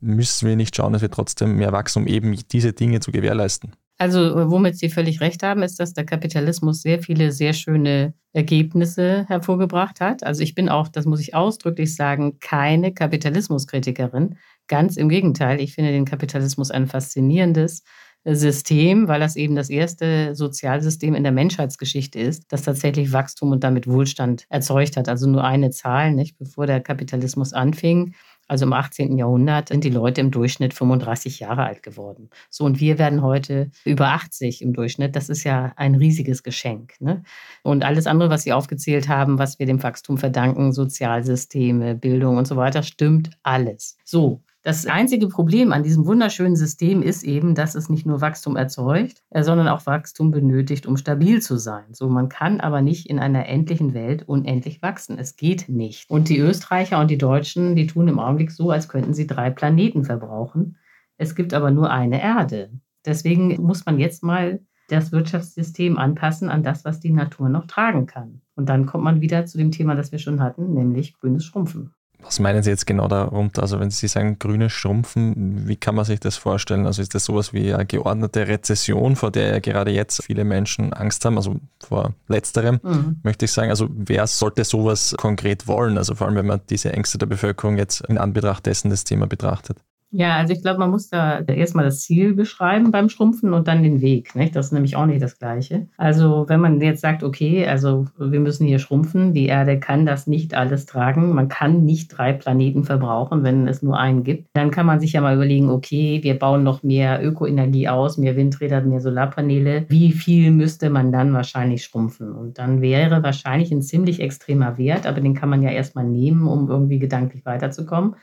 müssen 0.00 0.48
wir 0.48 0.56
nicht 0.56 0.76
schauen, 0.76 0.92
dass 0.92 1.02
wir 1.02 1.10
trotzdem 1.10 1.56
mehr 1.56 1.72
wachsen, 1.72 2.02
um 2.02 2.06
eben 2.08 2.36
diese 2.52 2.72
Dinge 2.72 3.00
zu 3.00 3.12
gewährleisten? 3.12 3.72
Also, 3.98 4.50
womit 4.50 4.78
Sie 4.78 4.90
völlig 4.90 5.20
recht 5.20 5.42
haben, 5.42 5.62
ist, 5.62 5.80
dass 5.80 5.94
der 5.94 6.04
Kapitalismus 6.04 6.82
sehr 6.82 7.00
viele 7.02 7.32
sehr 7.32 7.54
schöne 7.54 8.12
Ergebnisse 8.34 9.24
hervorgebracht 9.28 10.00
hat. 10.00 10.22
Also, 10.22 10.42
ich 10.42 10.54
bin 10.54 10.68
auch, 10.68 10.88
das 10.88 11.06
muss 11.06 11.20
ich 11.20 11.34
ausdrücklich 11.34 11.94
sagen, 11.94 12.38
keine 12.40 12.92
Kapitalismuskritikerin. 12.92 14.36
Ganz 14.68 14.96
im 14.96 15.08
Gegenteil, 15.08 15.60
ich 15.60 15.74
finde 15.74 15.92
den 15.92 16.04
Kapitalismus 16.04 16.70
ein 16.70 16.86
faszinierendes 16.86 17.84
System, 18.28 19.06
weil 19.06 19.20
das 19.20 19.36
eben 19.36 19.54
das 19.54 19.70
erste 19.70 20.34
Sozialsystem 20.34 21.14
in 21.14 21.22
der 21.22 21.32
Menschheitsgeschichte 21.32 22.18
ist, 22.18 22.44
das 22.48 22.62
tatsächlich 22.62 23.12
Wachstum 23.12 23.52
und 23.52 23.62
damit 23.62 23.86
Wohlstand 23.86 24.46
erzeugt 24.48 24.96
hat. 24.96 25.08
Also 25.08 25.28
nur 25.28 25.44
eine 25.44 25.70
Zahl, 25.70 26.12
nicht? 26.12 26.36
Bevor 26.36 26.66
der 26.66 26.80
Kapitalismus 26.80 27.52
anfing, 27.52 28.14
also 28.48 28.64
im 28.64 28.72
18. 28.72 29.18
Jahrhundert 29.18 29.68
sind 29.68 29.84
die 29.84 29.90
Leute 29.90 30.20
im 30.20 30.30
Durchschnitt 30.30 30.74
35 30.74 31.40
Jahre 31.40 31.64
alt 31.64 31.82
geworden. 31.82 32.30
So, 32.50 32.64
und 32.64 32.80
wir 32.80 32.98
werden 32.98 33.22
heute 33.22 33.70
über 33.84 34.08
80 34.08 34.62
im 34.62 34.72
Durchschnitt. 34.72 35.16
Das 35.16 35.28
ist 35.28 35.44
ja 35.44 35.72
ein 35.76 35.94
riesiges 35.94 36.42
Geschenk. 36.42 36.94
Ne? 37.00 37.22
Und 37.62 37.84
alles 37.84 38.06
andere, 38.06 38.30
was 38.30 38.42
Sie 38.42 38.52
aufgezählt 38.52 39.08
haben, 39.08 39.38
was 39.38 39.58
wir 39.58 39.66
dem 39.66 39.82
Wachstum 39.82 40.18
verdanken, 40.18 40.72
Sozialsysteme, 40.72 41.94
Bildung 41.94 42.36
und 42.36 42.46
so 42.46 42.56
weiter, 42.56 42.82
stimmt 42.82 43.30
alles. 43.42 43.96
So, 44.04 44.42
das 44.66 44.84
einzige 44.84 45.28
Problem 45.28 45.70
an 45.70 45.84
diesem 45.84 46.06
wunderschönen 46.06 46.56
System 46.56 47.00
ist 47.00 47.22
eben, 47.22 47.54
dass 47.54 47.76
es 47.76 47.88
nicht 47.88 48.04
nur 48.04 48.20
Wachstum 48.20 48.56
erzeugt, 48.56 49.22
äh, 49.30 49.44
sondern 49.44 49.68
auch 49.68 49.86
Wachstum 49.86 50.32
benötigt, 50.32 50.86
um 50.86 50.96
stabil 50.96 51.40
zu 51.40 51.56
sein. 51.56 51.84
So, 51.92 52.08
man 52.08 52.28
kann 52.28 52.58
aber 52.58 52.82
nicht 52.82 53.08
in 53.08 53.20
einer 53.20 53.46
endlichen 53.46 53.94
Welt 53.94 54.24
unendlich 54.26 54.82
wachsen. 54.82 55.20
Es 55.20 55.36
geht 55.36 55.68
nicht. 55.68 56.10
Und 56.10 56.28
die 56.28 56.40
Österreicher 56.40 56.98
und 56.98 57.12
die 57.12 57.16
Deutschen, 57.16 57.76
die 57.76 57.86
tun 57.86 58.08
im 58.08 58.18
Augenblick 58.18 58.50
so, 58.50 58.72
als 58.72 58.88
könnten 58.88 59.14
sie 59.14 59.28
drei 59.28 59.50
Planeten 59.50 60.04
verbrauchen. 60.04 60.78
Es 61.16 61.36
gibt 61.36 61.54
aber 61.54 61.70
nur 61.70 61.92
eine 61.92 62.20
Erde. 62.20 62.72
Deswegen 63.04 63.62
muss 63.62 63.86
man 63.86 64.00
jetzt 64.00 64.24
mal 64.24 64.58
das 64.88 65.12
Wirtschaftssystem 65.12 65.96
anpassen 65.96 66.48
an 66.48 66.64
das, 66.64 66.84
was 66.84 66.98
die 66.98 67.12
Natur 67.12 67.48
noch 67.48 67.68
tragen 67.68 68.06
kann. 68.06 68.40
Und 68.56 68.68
dann 68.68 68.86
kommt 68.86 69.04
man 69.04 69.20
wieder 69.20 69.46
zu 69.46 69.58
dem 69.58 69.70
Thema, 69.70 69.94
das 69.94 70.10
wir 70.10 70.18
schon 70.18 70.40
hatten, 70.40 70.74
nämlich 70.74 71.16
grünes 71.16 71.44
Schrumpfen. 71.44 71.92
Was 72.26 72.40
meinen 72.40 72.62
Sie 72.64 72.70
jetzt 72.70 72.86
genau 72.86 73.06
darunter? 73.06 73.62
Also 73.62 73.78
wenn 73.78 73.90
Sie 73.90 74.08
sagen 74.08 74.38
grüne 74.38 74.68
Schrumpfen, 74.68 75.68
wie 75.68 75.76
kann 75.76 75.94
man 75.94 76.04
sich 76.04 76.18
das 76.18 76.36
vorstellen? 76.36 76.84
Also 76.84 77.00
ist 77.00 77.14
das 77.14 77.24
sowas 77.24 77.52
wie 77.52 77.72
eine 77.72 77.86
geordnete 77.86 78.48
Rezession, 78.48 79.14
vor 79.14 79.30
der 79.30 79.48
ja 79.52 79.58
gerade 79.60 79.92
jetzt 79.92 80.24
viele 80.24 80.44
Menschen 80.44 80.92
Angst 80.92 81.24
haben, 81.24 81.36
also 81.36 81.60
vor 81.80 82.14
letzterem, 82.26 82.80
mhm. 82.82 83.20
möchte 83.22 83.44
ich 83.44 83.52
sagen. 83.52 83.70
Also 83.70 83.88
wer 83.90 84.26
sollte 84.26 84.64
sowas 84.64 85.14
konkret 85.16 85.68
wollen? 85.68 85.98
Also 85.98 86.16
vor 86.16 86.26
allem, 86.26 86.36
wenn 86.36 86.46
man 86.46 86.60
diese 86.68 86.92
Ängste 86.92 87.16
der 87.16 87.26
Bevölkerung 87.26 87.78
jetzt 87.78 88.00
in 88.02 88.18
Anbetracht 88.18 88.66
dessen 88.66 88.90
das 88.90 89.04
Thema 89.04 89.26
betrachtet. 89.26 89.78
Ja, 90.12 90.36
also 90.36 90.52
ich 90.52 90.62
glaube, 90.62 90.78
man 90.78 90.90
muss 90.90 91.08
da 91.08 91.40
erstmal 91.40 91.84
das 91.84 92.00
Ziel 92.00 92.34
beschreiben 92.34 92.92
beim 92.92 93.08
Schrumpfen 93.08 93.52
und 93.52 93.66
dann 93.66 93.82
den 93.82 94.00
Weg. 94.00 94.34
Nicht? 94.36 94.54
Das 94.54 94.66
ist 94.66 94.72
nämlich 94.72 94.96
auch 94.96 95.04
nicht 95.04 95.20
das 95.20 95.38
Gleiche. 95.38 95.88
Also 95.96 96.46
wenn 96.48 96.60
man 96.60 96.80
jetzt 96.80 97.00
sagt, 97.00 97.24
okay, 97.24 97.66
also 97.66 98.06
wir 98.16 98.38
müssen 98.38 98.66
hier 98.66 98.78
schrumpfen, 98.78 99.34
die 99.34 99.46
Erde 99.46 99.80
kann 99.80 100.06
das 100.06 100.26
nicht 100.28 100.54
alles 100.54 100.86
tragen, 100.86 101.34
man 101.34 101.48
kann 101.48 101.84
nicht 101.84 102.16
drei 102.16 102.32
Planeten 102.32 102.84
verbrauchen, 102.84 103.42
wenn 103.42 103.66
es 103.66 103.82
nur 103.82 103.98
einen 103.98 104.22
gibt, 104.22 104.48
dann 104.54 104.70
kann 104.70 104.86
man 104.86 105.00
sich 105.00 105.12
ja 105.12 105.20
mal 105.20 105.34
überlegen, 105.34 105.70
okay, 105.70 106.20
wir 106.22 106.38
bauen 106.38 106.62
noch 106.62 106.84
mehr 106.84 107.22
Ökoenergie 107.22 107.88
aus, 107.88 108.16
mehr 108.16 108.36
Windräder, 108.36 108.82
mehr 108.82 109.00
Solarpaneele. 109.00 109.86
Wie 109.88 110.12
viel 110.12 110.52
müsste 110.52 110.88
man 110.88 111.10
dann 111.10 111.32
wahrscheinlich 111.32 111.82
schrumpfen? 111.82 112.32
Und 112.32 112.58
dann 112.58 112.80
wäre 112.80 113.24
wahrscheinlich 113.24 113.72
ein 113.72 113.82
ziemlich 113.82 114.20
extremer 114.20 114.78
Wert, 114.78 115.06
aber 115.06 115.20
den 115.20 115.34
kann 115.34 115.48
man 115.48 115.62
ja 115.62 115.70
erstmal 115.70 116.04
nehmen, 116.04 116.46
um 116.46 116.70
irgendwie 116.70 117.00
gedanklich 117.00 117.44
weiterzukommen 117.44 118.14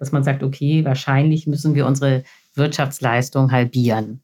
dass 0.00 0.10
man 0.10 0.24
sagt, 0.24 0.42
okay, 0.42 0.84
wahrscheinlich 0.84 1.46
müssen 1.46 1.76
wir 1.76 1.86
unsere 1.86 2.24
Wirtschaftsleistung 2.56 3.52
halbieren. 3.52 4.22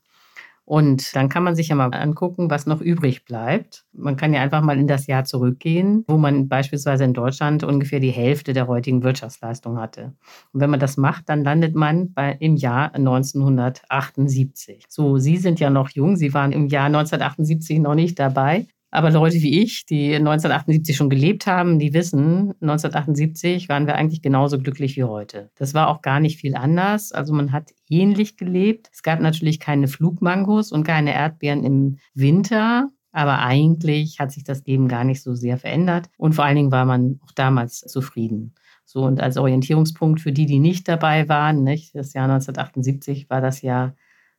Und 0.67 1.15
dann 1.15 1.29
kann 1.29 1.45
man 1.45 1.55
sich 1.55 1.69
ja 1.69 1.77
mal 1.77 1.95
angucken, 1.95 2.51
was 2.51 2.67
noch 2.67 2.81
übrig 2.81 3.25
bleibt. 3.25 3.85
Man 3.93 4.17
kann 4.17 4.35
ja 4.35 4.43
einfach 4.43 4.63
mal 4.63 4.77
in 4.77 4.89
das 4.89 5.07
Jahr 5.07 5.23
zurückgehen, 5.23 6.05
wo 6.09 6.17
man 6.17 6.49
beispielsweise 6.49 7.05
in 7.05 7.15
Deutschland 7.15 7.63
ungefähr 7.63 8.01
die 8.01 8.11
Hälfte 8.11 8.53
der 8.53 8.67
heutigen 8.67 9.05
Wirtschaftsleistung 9.05 9.79
hatte. 9.79 10.15
Und 10.53 10.61
wenn 10.61 10.71
man 10.71 10.81
das 10.81 10.97
macht, 10.97 11.29
dann 11.29 11.45
landet 11.45 11.77
man 11.77 12.13
bei, 12.13 12.37
im 12.41 12.57
Jahr 12.57 12.93
1978. 12.97 14.87
So, 14.89 15.19
Sie 15.19 15.37
sind 15.37 15.61
ja 15.61 15.71
noch 15.71 15.91
jung, 15.91 16.17
Sie 16.17 16.35
waren 16.35 16.51
im 16.51 16.67
Jahr 16.67 16.87
1978 16.87 17.79
noch 17.79 17.95
nicht 17.95 18.19
dabei. 18.19 18.67
Aber 18.97 19.11
Leute 19.11 19.43
wie 19.43 19.61
ich, 19.61 19.85
die 19.85 20.15
1978 20.15 20.97
schon 20.97 21.11
gelebt 21.11 21.47
haben, 21.47 21.79
die 21.79 21.93
wissen, 21.93 22.55
1978 22.63 23.69
waren 23.69 23.87
wir 23.87 23.95
eigentlich 23.95 24.23
genauso 24.23 24.59
glücklich 24.59 24.97
wie 24.97 25.05
heute. 25.05 25.51
Das 25.55 25.75
war 25.75 25.89
auch 25.89 26.01
gar 26.01 26.19
nicht 26.19 26.41
viel 26.41 26.57
anders. 26.57 27.13
Also 27.13 27.35
man 27.35 27.53
hat 27.53 27.75
ähnlich 27.91 28.39
gelebt. 28.39 28.89
Es 28.95 29.03
gab 29.03 29.21
natürlich 29.21 29.61
keine 29.61 29.87
Flugmangos 29.87 30.73
und 30.73 30.85
keine 30.85 31.13
Erdbeeren 31.13 31.63
im 31.63 31.99
Winter. 32.15 32.89
Aber 33.13 33.41
eigentlich 33.41 34.19
hat 34.19 34.33
sich 34.33 34.45
das 34.45 34.65
Leben 34.65 34.89
gar 34.89 35.05
nicht 35.05 35.23
so 35.23 35.35
sehr 35.35 35.59
verändert. 35.59 36.07
Und 36.17 36.33
vor 36.33 36.47
allen 36.47 36.57
Dingen 36.57 36.73
war 36.73 36.87
man 36.87 37.21
auch 37.23 37.33
damals 37.33 37.81
zufrieden. 37.81 38.55
So, 38.87 39.03
und 39.03 39.21
als 39.21 39.37
Orientierungspunkt 39.37 40.23
für 40.23 40.33
die, 40.33 40.47
die 40.47 40.59
nicht 40.59 40.89
dabei 40.89 41.29
waren, 41.29 41.65
nicht, 41.65 41.95
das 41.95 42.15
Jahr 42.15 42.31
1978 42.31 43.29
war 43.29 43.43
das 43.43 43.61
Jahr 43.61 43.95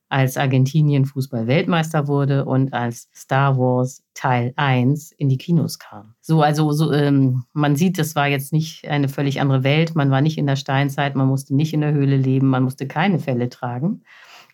als 0.09 0.37
Argentinien 0.37 1.05
Fußball-Weltmeister 1.05 2.07
wurde 2.07 2.45
und 2.45 2.73
als 2.73 3.09
Star 3.13 3.57
Wars 3.57 4.03
Teil 4.13 4.53
1 4.55 5.11
in 5.11 5.29
die 5.29 5.37
Kinos 5.37 5.79
kam. 5.79 6.15
So, 6.21 6.41
also 6.41 6.71
so, 6.71 6.91
ähm, 6.93 7.43
man 7.53 7.75
sieht, 7.75 7.99
das 7.99 8.15
war 8.15 8.27
jetzt 8.27 8.53
nicht 8.53 8.87
eine 8.87 9.09
völlig 9.09 9.41
andere 9.41 9.63
Welt. 9.63 9.95
Man 9.95 10.09
war 10.09 10.21
nicht 10.21 10.37
in 10.37 10.47
der 10.47 10.55
Steinzeit, 10.55 11.15
man 11.15 11.27
musste 11.27 11.55
nicht 11.55 11.73
in 11.73 11.81
der 11.81 11.93
Höhle 11.93 12.17
leben, 12.17 12.47
man 12.47 12.63
musste 12.63 12.87
keine 12.87 13.19
Fälle 13.19 13.49
tragen. 13.49 14.03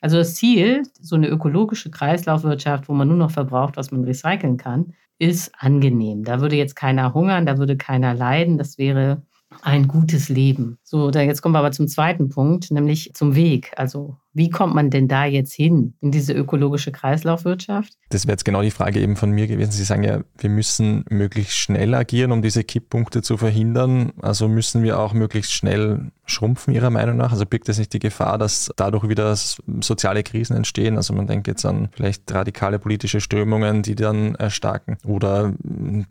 Also 0.02 0.18
das 0.18 0.36
Ziel, 0.36 0.84
so 1.00 1.16
eine 1.16 1.28
ökologische 1.28 1.90
Kreislaufwirtschaft, 1.90 2.90
wo 2.90 2.94
man 2.94 3.08
nur 3.08 3.18
noch 3.18 3.32
verbraucht, 3.32 3.78
was 3.78 3.92
man 3.92 4.04
recyceln 4.04 4.58
kann, 4.58 4.94
ist 5.18 5.54
angenehm. 5.58 6.24
Da 6.24 6.42
würde 6.42 6.58
jetzt 6.58 6.76
keiner 6.76 7.14
hungern, 7.14 7.46
da 7.46 7.58
würde 7.58 7.78
keiner 7.78 8.14
leiden. 8.14 8.58
Das 8.58 8.78
wäre 8.78 9.22
ein 9.62 9.88
gutes 9.88 10.30
Leben. 10.30 10.78
So, 10.84 11.12
da 11.12 11.22
jetzt 11.22 11.42
kommen 11.42 11.54
wir 11.54 11.60
aber 11.60 11.72
zum 11.72 11.88
zweiten 11.88 12.30
Punkt, 12.30 12.72
nämlich 12.72 13.12
zum 13.14 13.36
Weg. 13.36 13.72
Also, 13.78 14.18
wie 14.34 14.50
kommt 14.50 14.74
man 14.74 14.90
denn 14.90 15.08
da 15.08 15.26
jetzt 15.26 15.54
hin 15.54 15.94
in 16.02 16.12
diese 16.12 16.34
ökologische 16.34 16.92
Kreislaufwirtschaft? 16.92 17.94
Das 18.10 18.26
wäre 18.26 18.34
jetzt 18.34 18.46
genau 18.46 18.62
die 18.62 18.72
Frage 18.72 19.00
eben 19.00 19.16
von 19.16 19.32
mir 19.32 19.48
gewesen. 19.48 19.72
Sie 19.72 19.84
sagen 19.84 20.04
ja, 20.04 20.22
wir 20.38 20.50
müssen 20.50 21.06
möglichst 21.10 21.56
schnell 21.56 21.94
agieren, 21.94 22.32
um 22.32 22.42
diese 22.42 22.64
Kipppunkte 22.64 23.22
zu 23.22 23.38
verhindern. 23.38 24.12
Also 24.22 24.48
müssen 24.48 24.82
wir 24.82 25.00
auch 25.00 25.14
möglichst 25.14 25.54
schnell 25.54 26.12
schrumpfen, 26.26 26.74
Ihrer 26.74 26.90
Meinung 26.90 27.18
nach? 27.18 27.32
Also 27.32 27.46
birgt 27.46 27.70
es 27.70 27.78
nicht 27.78 27.94
die 27.94 28.00
Gefahr, 28.00 28.38
dass 28.38 28.72
dadurch 28.76 29.08
wieder 29.08 29.36
soziale 29.36 30.24
Krisen 30.24 30.56
entstehen? 30.56 30.98
Also 30.98 31.14
man 31.14 31.28
denkt 31.28 31.48
jetzt 31.48 31.66
an 31.66 31.90
vielleicht 31.92 32.32
radikale 32.34 32.80
politische 32.80 33.22
Strömungen, 33.22 33.84
die 33.84 33.96
dann 33.96 34.36
erstarken 34.36 34.98
oder 35.06 35.54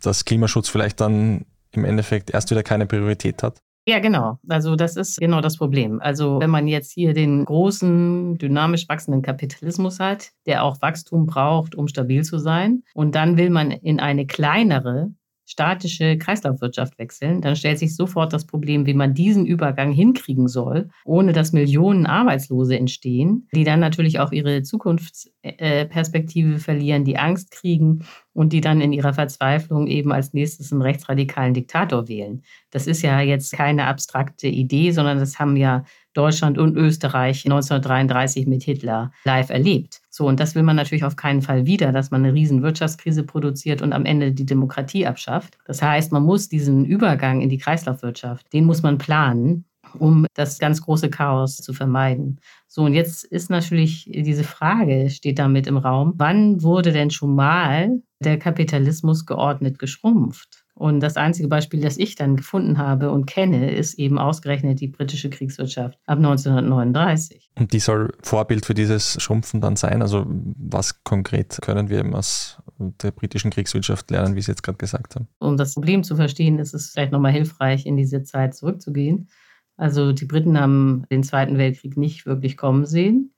dass 0.03 0.25
Klimaschutz 0.25 0.69
vielleicht 0.69 1.01
dann 1.01 1.45
im 1.73 1.85
Endeffekt 1.85 2.31
erst 2.31 2.51
wieder 2.51 2.63
keine 2.63 2.87
Priorität 2.87 3.43
hat? 3.43 3.61
Ja, 3.85 3.99
genau. 3.99 4.39
Also 4.49 4.77
das 4.77 4.97
ist 4.97 5.19
genau 5.19 5.41
das 5.41 5.57
Problem. 5.57 6.01
Also 6.01 6.39
wenn 6.39 6.51
man 6.51 6.69
jetzt 6.69 6.93
hier 6.93 7.15
den 7.15 7.45
großen, 7.45 8.39
dynamisch 8.39 8.89
wachsenden 8.89 9.23
Kapitalismus 9.23 9.99
hat, 9.99 10.31
der 10.47 10.63
auch 10.63 10.81
Wachstum 10.81 11.27
braucht, 11.27 11.75
um 11.75 11.89
stabil 11.89 12.23
zu 12.23 12.39
sein, 12.39 12.85
und 12.95 13.17
dann 13.17 13.37
will 13.37 13.51
man 13.51 13.73
in 13.73 13.99
eine 13.99 14.25
kleinere, 14.25 15.11
statische 15.53 16.17
Kreislaufwirtschaft 16.17 16.99
wechseln, 16.99 17.43
dann 17.43 17.57
stellt 17.57 17.79
sich 17.79 17.95
sofort 17.95 18.33
das 18.33 18.47
Problem, 18.47 18.87
wie 18.87 18.95
man 18.95 19.13
diesen 19.13 19.45
Übergang 19.47 19.93
hinkriegen 19.93 20.49
soll, 20.49 20.89
ohne 21.05 21.33
dass 21.33 21.53
Millionen 21.53 22.07
Arbeitslose 22.07 22.77
entstehen, 22.77 23.49
die 23.55 23.65
dann 23.65 23.79
natürlich 23.81 24.19
auch 24.19 24.33
ihre 24.33 24.63
Zukunftsperspektive 24.63 26.59
verlieren, 26.59 27.05
die 27.05 27.19
Angst 27.19 27.51
kriegen 27.51 28.05
und 28.33 28.55
die 28.55 28.63
dann 28.63 28.81
in 28.81 28.95
ihrer 28.95 29.13
Verzweiflung 29.13 29.87
eben 29.87 30.11
als 30.11 30.33
nächstes 30.33 30.73
einen 30.73 30.81
rechtsradikalen 30.81 31.53
Diktator 31.53 32.09
wählen. 32.09 32.43
Das 32.71 32.87
ist 32.87 33.03
ja 33.03 33.21
jetzt 33.21 33.53
keine 33.53 33.87
abstrakte 33.87 34.49
Idee, 34.49 34.91
sondern 34.91 35.19
das 35.19 35.39
haben 35.39 35.57
ja 35.57 35.85
Deutschland 36.15 36.59
und 36.59 36.77
Österreich 36.77 37.45
1933 37.45 38.47
mit 38.47 38.63
Hitler 38.63 39.13
live 39.25 39.51
erlebt. 39.51 40.01
So, 40.11 40.27
und 40.27 40.41
das 40.41 40.55
will 40.55 40.63
man 40.63 40.77
natürlich 40.77 41.05
auf 41.05 41.17
keinen 41.17 41.43
Fall 41.43 41.67
wieder, 41.67 41.93
dass 41.93 42.11
man 42.11 42.25
eine 42.25 42.35
riesen 42.35 42.63
Wirtschaftskrise 42.63 43.25
produziert 43.25 43.83
und 43.83 43.93
am 43.93 44.05
Ende 44.05 44.33
die 44.33 44.47
Demokratie 44.47 45.07
abschafft. 45.07 45.57
Das 45.67 45.81
heißt, 45.83 46.13
man 46.13 46.23
muss 46.23 46.49
diesen 46.49 46.85
Übergang 46.85 47.41
in 47.41 47.49
die 47.49 47.59
Kreislaufwirtschaft, 47.59 48.53
den 48.53 48.65
muss 48.65 48.83
man 48.83 48.99
planen, 48.99 49.65
um 49.99 50.27
das 50.35 50.59
ganz 50.59 50.83
große 50.83 51.11
Chaos 51.11 51.57
zu 51.57 51.73
vermeiden. 51.73 52.41
So, 52.69 52.83
und 52.85 52.95
jetzt 52.95 53.25
ist 53.25 53.51
natürlich 53.51 54.11
diese 54.13 54.45
Frage, 54.45 55.11
steht 55.11 55.39
damit 55.39 55.67
im 55.67 55.77
Raum, 55.77 56.15
wann 56.17 56.63
wurde 56.63 56.93
denn 56.93 57.11
schon 57.11 57.35
mal 57.35 58.03
der 58.21 58.39
Kapitalismus 58.39 59.27
geordnet 59.27 59.79
geschrumpft? 59.79 60.62
Und 60.75 61.01
das 61.01 61.17
einzige 61.17 61.49
Beispiel, 61.49 61.81
das 61.81 61.99
ich 61.99 62.15
dann 62.15 62.37
gefunden 62.37 62.79
habe 62.79 63.11
und 63.11 63.27
kenne, 63.27 63.73
ist 63.73 63.99
eben 63.99 64.19
ausgerechnet 64.19 64.81
die 64.81 64.89
britische 64.89 65.29
Kriegswirtschaft 65.29 65.99
ab 66.07 66.17
1939. 66.19 67.51
Und 67.59 67.73
die 67.73 67.79
soll 67.79 68.13
Vorbild 68.23 68.65
für 68.65 68.75
dieses 68.75 69.21
Schrumpfen 69.23 69.61
dann 69.61 69.77
sein? 69.77 70.01
Also 70.01 70.25
was 70.27 71.05
konkret 71.05 71.59
können 71.61 71.91
wir 71.91 72.05
aus 72.15 72.59
der 72.79 73.11
britischen 73.11 73.51
Kriegswirtschaft 73.51 74.11
lernen, 74.11 74.35
wie 74.35 74.41
Sie 74.41 74.51
jetzt 74.51 74.63
gerade 74.63 74.79
gesagt 74.79 75.15
haben? 75.15 75.29
Um 75.39 75.57
das 75.57 75.75
Problem 75.75 76.05
zu 76.05 76.17
verstehen, 76.17 76.59
ist 76.59 76.73
es 76.73 76.91
vielleicht 76.91 77.13
nochmal 77.13 77.33
hilfreich, 77.33 77.85
in 77.85 77.97
diese 77.97 78.23
Zeit 78.23 78.55
zurückzugehen. 78.55 79.29
Also 79.77 80.13
die 80.13 80.27
Briten 80.27 80.59
haben 80.59 81.05
den 81.11 81.23
Zweiten 81.23 81.59
Weltkrieg 81.59 81.97
nicht 81.97 82.25
wirklich 82.25 82.57
kommen 82.57 82.87
sehen. 82.87 83.32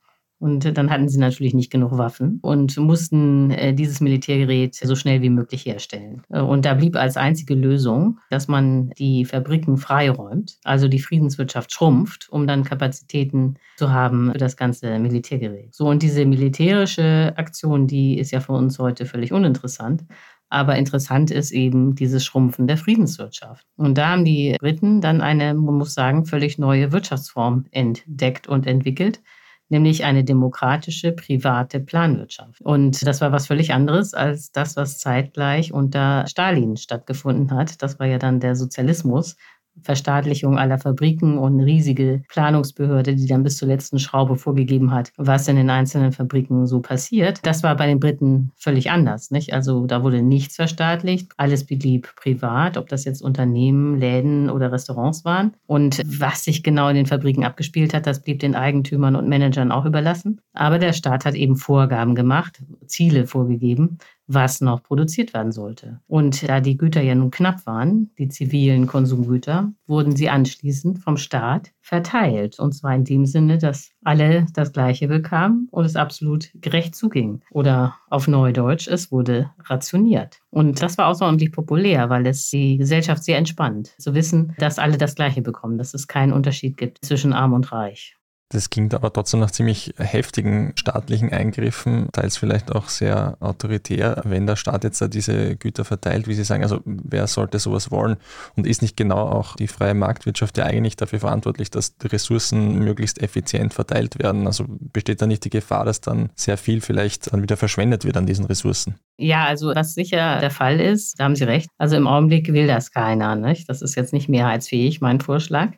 Und 0.45 0.77
dann 0.77 0.91
hatten 0.91 1.09
sie 1.09 1.19
natürlich 1.19 1.55
nicht 1.55 1.73
genug 1.73 1.97
Waffen 1.97 2.39
und 2.43 2.77
mussten 2.77 3.51
äh, 3.51 3.73
dieses 3.73 4.03
Militärgerät 4.03 4.75
so 4.75 4.95
schnell 4.95 5.23
wie 5.23 5.31
möglich 5.31 5.65
herstellen. 5.65 6.21
Äh, 6.29 6.43
und 6.43 6.67
da 6.67 6.75
blieb 6.75 6.97
als 6.97 7.17
einzige 7.17 7.55
Lösung, 7.55 8.21
dass 8.29 8.47
man 8.47 8.91
die 8.99 9.25
Fabriken 9.25 9.79
freiräumt, 9.79 10.59
also 10.63 10.87
die 10.87 10.99
Friedenswirtschaft 10.99 11.73
schrumpft, 11.73 12.29
um 12.29 12.47
dann 12.47 12.63
Kapazitäten 12.63 13.55
zu 13.79 13.91
haben 13.91 14.33
für 14.33 14.39
das 14.39 14.59
ganze 14.59 14.99
Militärgerät. 14.99 15.75
So, 15.75 15.89
und 15.89 16.03
diese 16.03 16.27
militärische 16.27 17.33
Aktion, 17.37 17.87
die 17.87 18.19
ist 18.19 18.31
ja 18.31 18.41
für 18.41 18.53
uns 18.53 18.79
heute 18.79 19.07
völlig 19.07 19.33
uninteressant. 19.33 20.05
Aber 20.51 20.77
interessant 20.77 21.31
ist 21.31 21.53
eben 21.53 21.95
dieses 21.95 22.23
Schrumpfen 22.23 22.67
der 22.67 22.77
Friedenswirtschaft. 22.77 23.67
Und 23.77 23.97
da 23.97 24.11
haben 24.11 24.27
die 24.27 24.57
Briten 24.61 25.01
dann 25.01 25.23
eine, 25.23 25.55
man 25.55 25.77
muss 25.77 25.95
sagen, 25.95 26.27
völlig 26.27 26.59
neue 26.59 26.93
Wirtschaftsform 26.93 27.65
entdeckt 27.71 28.47
und 28.47 28.67
entwickelt, 28.67 29.23
nämlich 29.69 30.05
eine 30.05 30.25
demokratische 30.25 31.13
private 31.13 31.81
Planwirtschaft. 31.81 32.61
Und 32.61 33.07
das 33.07 33.21
war 33.21 33.33
was 33.33 33.47
völlig 33.47 33.73
anderes 33.73 34.15
als 34.15 34.53
das, 34.53 34.77
was 34.77 34.99
zeitgleich 34.99 35.73
unter 35.73 36.27
Stalin 36.27 36.77
stattgefunden 36.77 37.51
hat. 37.53 37.83
Das 37.83 37.99
war 37.99 38.07
ja 38.07 38.19
dann 38.19 38.41
der 38.41 38.57
Sozialismus, 38.57 39.37
Verstaatlichung 39.83 40.59
aller 40.59 40.79
Fabriken 40.79 41.39
und 41.39 41.55
eine 41.55 41.67
riesige 41.67 42.23
Planungsbehörde, 42.29 43.17
die 43.17 43.27
dann 43.27 43.43
bis 43.43 43.57
zur 43.57 43.69
letzten 43.69 43.99
Schraube 43.99 44.37
vorgegeben 44.37 44.93
hat, 44.93 45.13
was 45.17 45.49
in 45.49 45.57
den 45.57 45.71
einzelnen 45.71 46.13
Fabriken 46.13 46.67
so 46.67 46.81
passiert. 46.81 47.41
Das 47.43 47.63
war 47.63 47.77
bei 47.77 47.87
den 47.87 48.01
Briten 48.01 48.53
völlig 48.57 48.91
anders. 48.91 49.31
Nicht? 49.31 49.53
Also 49.53 49.87
da 49.87 50.03
wurde 50.03 50.23
nichts 50.23 50.57
verstaatlicht, 50.57 51.33
alles 51.37 51.65
blieb 51.65 52.15
privat, 52.17 52.77
ob 52.77 52.89
das 52.89 53.05
jetzt 53.05 53.23
Unternehmen, 53.23 53.99
Läden 53.99 54.51
oder 54.51 54.73
Restaurants 54.73 55.25
waren. 55.25 55.55
Und 55.67 56.03
was 56.07 56.45
sich 56.45 56.63
genau 56.63 56.89
in 56.89 56.97
den 56.97 57.07
Fabriken 57.07 57.45
abgespielt 57.45 57.95
hat, 57.95 58.07
das 58.07 58.23
blieb 58.23 58.41
den 58.41 58.55
Eigentümern 58.55 59.17
und 59.17 59.29
Managern 59.29 59.73
auch 59.73 59.85
überlassen. 59.85 60.41
Aber 60.53 60.79
der 60.79 60.93
Staat 60.93 61.25
hat 61.25 61.35
eben 61.35 61.57
Vorgaben 61.57 62.15
gemacht, 62.15 62.63
Ziele 62.87 63.27
vorgegeben, 63.27 63.99
was 64.27 64.61
noch 64.61 64.83
produziert 64.83 65.35
werden 65.35 65.53
sollte. 65.53 66.01
Und 66.07 66.49
da 66.49 66.61
die 66.61 66.77
Güter 66.77 67.03
ja 67.03 67.15
nun 67.15 67.31
knapp 67.31 67.67
waren, 67.67 68.11
die 68.19 68.29
zivilen 68.29 68.87
Konsumgüter, 68.87 69.73
wurden 69.87 70.17
sie 70.17 70.31
anschließend 70.31 70.99
vom 70.99 71.17
Staat 71.17 71.73
verteilt. 71.81 72.59
Und 72.59 72.73
zwar 72.73 72.95
in 72.95 73.05
dem 73.05 73.27
Sinne, 73.27 73.59
dass 73.59 73.91
alle 74.03 74.47
das 74.55 74.73
Gleiche 74.73 75.09
bekamen 75.09 75.69
und 75.71 75.85
es 75.85 75.97
absolut 75.97 76.51
gerecht 76.55 76.95
zuging. 76.95 77.43
Oder 77.51 77.97
auf 78.09 78.29
Neudeutsch, 78.29 78.89
es 78.89 79.13
wurde 79.13 79.51
rationiert. 79.65 80.41
Und 80.51 80.83
das 80.83 80.99
war 80.99 81.09
außerordentlich 81.09 81.53
populär, 81.53 82.09
weil 82.09 82.27
es 82.27 82.49
die 82.51 82.79
Gesellschaft 82.79 83.25
sehr 83.25 83.39
entspannt, 83.39 83.95
zu 83.99 84.15
wissen, 84.15 84.55
dass 84.59 84.79
alle 84.79 84.99
das 84.99 85.15
Gleiche 85.15 85.43
bekommen, 85.43 85.79
dass 85.79 85.95
es 85.95 86.09
keinen 86.09 86.33
Unterschied 86.33 86.77
gibt 86.77 87.05
zwischen 87.05 87.33
arm 87.33 87.53
und 87.53 87.73
reich. 87.73 88.17
Das 88.55 88.71
klingt 88.71 88.95
aber 88.95 89.13
trotzdem 89.13 89.41
nach 89.41 89.51
ziemlich 89.51 89.95
heftigen 89.99 90.75
staatlichen 90.77 91.33
Eingriffen, 91.33 92.09
teils 92.13 92.37
vielleicht 92.37 92.71
auch 92.71 92.89
sehr 92.89 93.37
autoritär, 93.41 94.23
wenn 94.25 94.47
der 94.47 94.55
Staat 94.55 94.85
jetzt 94.85 95.03
da 95.03 95.09
diese 95.09 95.57
Güter 95.57 95.85
verteilt, 95.85 96.29
wie 96.29 96.35
Sie 96.35 96.45
sagen, 96.45 96.63
also 96.63 96.81
wer 96.85 97.27
sollte 97.27 97.59
sowas 97.59 97.91
wollen? 97.91 98.17
Und 98.55 98.69
ist 98.69 98.81
nicht 98.81 98.97
genau 98.97 99.19
auch 99.19 99.57
die 99.57 99.67
freie 99.67 99.95
Marktwirtschaft 99.95 100.57
ja 100.57 100.67
eigentlich 100.67 100.95
dafür 100.95 101.19
verantwortlich, 101.19 101.69
dass 101.73 101.99
die 101.99 102.07
Ressourcen 102.07 102.79
möglichst 102.79 103.21
effizient 103.21 103.75
verteilt 103.75 104.21
werden? 104.23 104.47
Also 104.47 104.67
besteht 104.69 105.21
da 105.21 105.27
nicht 105.27 105.45
die 105.45 105.51
Gefahr, 105.51 105.85
dass 105.85 106.01
dann 106.01 106.31
sehr 106.37 106.57
viel 106.57 106.81
vielleicht 106.81 107.33
dann 107.33 107.43
wieder 107.43 107.57
verschwendet 107.57 108.05
wird 108.05 108.17
an 108.17 108.27
diesen 108.27 108.45
Ressourcen? 108.45 108.95
Ja, 109.17 109.47
also 109.47 109.75
was 109.75 109.95
sicher 109.95 110.39
der 110.39 110.53
Fall 110.53 110.79
ist, 110.79 111.19
da 111.19 111.25
haben 111.25 111.35
Sie 111.35 111.43
recht. 111.43 111.69
Also 111.77 111.97
im 111.97 112.07
Augenblick 112.07 112.53
will 112.53 112.69
das 112.69 112.93
keiner. 112.93 113.35
Nicht? 113.35 113.69
Das 113.69 113.83
ist 113.83 113.97
jetzt 113.97 114.13
nicht 114.13 114.29
mehrheitsfähig, 114.29 115.01
mein 115.01 115.21
Vorschlag. 115.21 115.73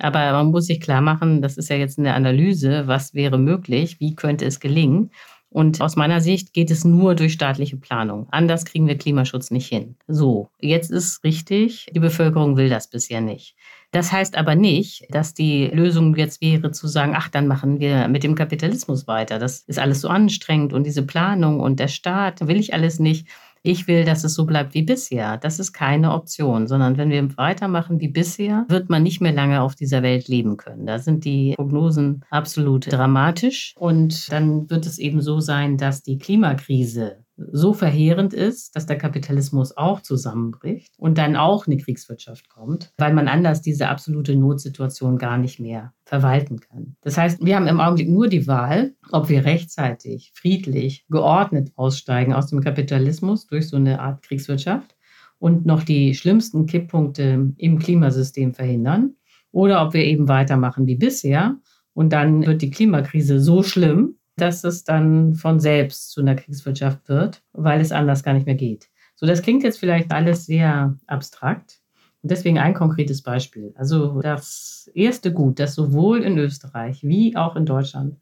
Aber 0.00 0.32
man 0.32 0.50
muss 0.50 0.66
sich 0.66 0.80
klar 0.80 1.00
machen, 1.00 1.42
das 1.42 1.56
ist 1.56 1.68
ja 1.68 1.76
jetzt 1.76 1.98
eine 1.98 2.14
Analyse, 2.14 2.86
was 2.86 3.14
wäre 3.14 3.38
möglich, 3.38 4.00
wie 4.00 4.14
könnte 4.14 4.46
es 4.46 4.60
gelingen. 4.60 5.10
Und 5.52 5.80
aus 5.80 5.96
meiner 5.96 6.20
Sicht 6.20 6.52
geht 6.52 6.70
es 6.70 6.84
nur 6.84 7.16
durch 7.16 7.32
staatliche 7.32 7.76
Planung. 7.76 8.28
Anders 8.30 8.64
kriegen 8.64 8.86
wir 8.86 8.96
Klimaschutz 8.96 9.50
nicht 9.50 9.66
hin. 9.66 9.96
So, 10.06 10.48
jetzt 10.60 10.92
ist 10.92 11.24
richtig, 11.24 11.86
die 11.92 11.98
Bevölkerung 11.98 12.56
will 12.56 12.68
das 12.68 12.88
bisher 12.88 13.20
nicht. 13.20 13.56
Das 13.90 14.12
heißt 14.12 14.36
aber 14.36 14.54
nicht, 14.54 15.06
dass 15.10 15.34
die 15.34 15.66
Lösung 15.66 16.14
jetzt 16.14 16.40
wäre 16.40 16.70
zu 16.70 16.86
sagen, 16.86 17.14
ach, 17.16 17.28
dann 17.28 17.48
machen 17.48 17.80
wir 17.80 18.06
mit 18.06 18.22
dem 18.22 18.36
Kapitalismus 18.36 19.08
weiter. 19.08 19.40
Das 19.40 19.62
ist 19.66 19.80
alles 19.80 20.00
so 20.00 20.08
anstrengend 20.08 20.72
und 20.72 20.84
diese 20.84 21.02
Planung 21.02 21.58
und 21.58 21.80
der 21.80 21.88
Staat 21.88 22.46
will 22.46 22.60
ich 22.60 22.72
alles 22.72 23.00
nicht. 23.00 23.26
Ich 23.62 23.86
will, 23.86 24.04
dass 24.04 24.24
es 24.24 24.34
so 24.34 24.46
bleibt 24.46 24.74
wie 24.74 24.82
bisher. 24.82 25.36
Das 25.36 25.58
ist 25.58 25.72
keine 25.72 26.12
Option, 26.12 26.66
sondern 26.66 26.96
wenn 26.96 27.10
wir 27.10 27.36
weitermachen 27.36 28.00
wie 28.00 28.08
bisher, 28.08 28.64
wird 28.68 28.88
man 28.88 29.02
nicht 29.02 29.20
mehr 29.20 29.32
lange 29.32 29.60
auf 29.60 29.74
dieser 29.74 30.02
Welt 30.02 30.28
leben 30.28 30.56
können. 30.56 30.86
Da 30.86 30.98
sind 30.98 31.24
die 31.24 31.54
Prognosen 31.56 32.24
absolut 32.30 32.90
dramatisch 32.90 33.74
und 33.76 34.32
dann 34.32 34.70
wird 34.70 34.86
es 34.86 34.98
eben 34.98 35.20
so 35.20 35.40
sein, 35.40 35.76
dass 35.76 36.02
die 36.02 36.18
Klimakrise 36.18 37.24
so 37.52 37.72
verheerend 37.72 38.34
ist, 38.34 38.76
dass 38.76 38.86
der 38.86 38.98
Kapitalismus 38.98 39.76
auch 39.76 40.00
zusammenbricht 40.00 40.92
und 40.98 41.18
dann 41.18 41.36
auch 41.36 41.66
eine 41.66 41.76
Kriegswirtschaft 41.76 42.48
kommt, 42.48 42.92
weil 42.98 43.14
man 43.14 43.28
anders 43.28 43.62
diese 43.62 43.88
absolute 43.88 44.36
Notsituation 44.36 45.18
gar 45.18 45.38
nicht 45.38 45.60
mehr 45.60 45.92
verwalten 46.04 46.60
kann. 46.60 46.96
Das 47.00 47.16
heißt, 47.16 47.44
wir 47.44 47.56
haben 47.56 47.66
im 47.66 47.80
Augenblick 47.80 48.08
nur 48.08 48.28
die 48.28 48.46
Wahl, 48.46 48.94
ob 49.10 49.28
wir 49.28 49.44
rechtzeitig, 49.44 50.32
friedlich, 50.34 51.06
geordnet 51.08 51.72
aussteigen 51.76 52.32
aus 52.32 52.48
dem 52.48 52.60
Kapitalismus 52.60 53.46
durch 53.46 53.68
so 53.68 53.76
eine 53.76 54.00
Art 54.00 54.22
Kriegswirtschaft 54.22 54.96
und 55.38 55.66
noch 55.66 55.82
die 55.82 56.14
schlimmsten 56.14 56.66
Kipppunkte 56.66 57.52
im 57.56 57.78
Klimasystem 57.78 58.54
verhindern 58.54 59.14
oder 59.52 59.84
ob 59.84 59.94
wir 59.94 60.04
eben 60.04 60.28
weitermachen 60.28 60.86
wie 60.86 60.96
bisher 60.96 61.56
und 61.92 62.12
dann 62.12 62.46
wird 62.46 62.62
die 62.62 62.70
Klimakrise 62.70 63.40
so 63.40 63.62
schlimm, 63.62 64.16
dass 64.36 64.64
es 64.64 64.84
dann 64.84 65.34
von 65.34 65.60
selbst 65.60 66.10
zu 66.10 66.20
einer 66.20 66.34
Kriegswirtschaft 66.34 67.08
wird, 67.08 67.42
weil 67.52 67.80
es 67.80 67.92
anders 67.92 68.22
gar 68.22 68.34
nicht 68.34 68.46
mehr 68.46 68.54
geht. 68.54 68.88
So, 69.14 69.26
das 69.26 69.42
klingt 69.42 69.62
jetzt 69.62 69.78
vielleicht 69.78 70.12
alles 70.12 70.46
sehr 70.46 70.96
abstrakt. 71.06 71.80
Und 72.22 72.30
deswegen 72.30 72.58
ein 72.58 72.74
konkretes 72.74 73.22
Beispiel. 73.22 73.72
Also 73.76 74.20
das 74.20 74.90
erste 74.94 75.32
Gut, 75.32 75.58
das 75.58 75.74
sowohl 75.74 76.22
in 76.22 76.38
Österreich 76.38 77.02
wie 77.02 77.36
auch 77.36 77.56
in 77.56 77.66
Deutschland 77.66 78.16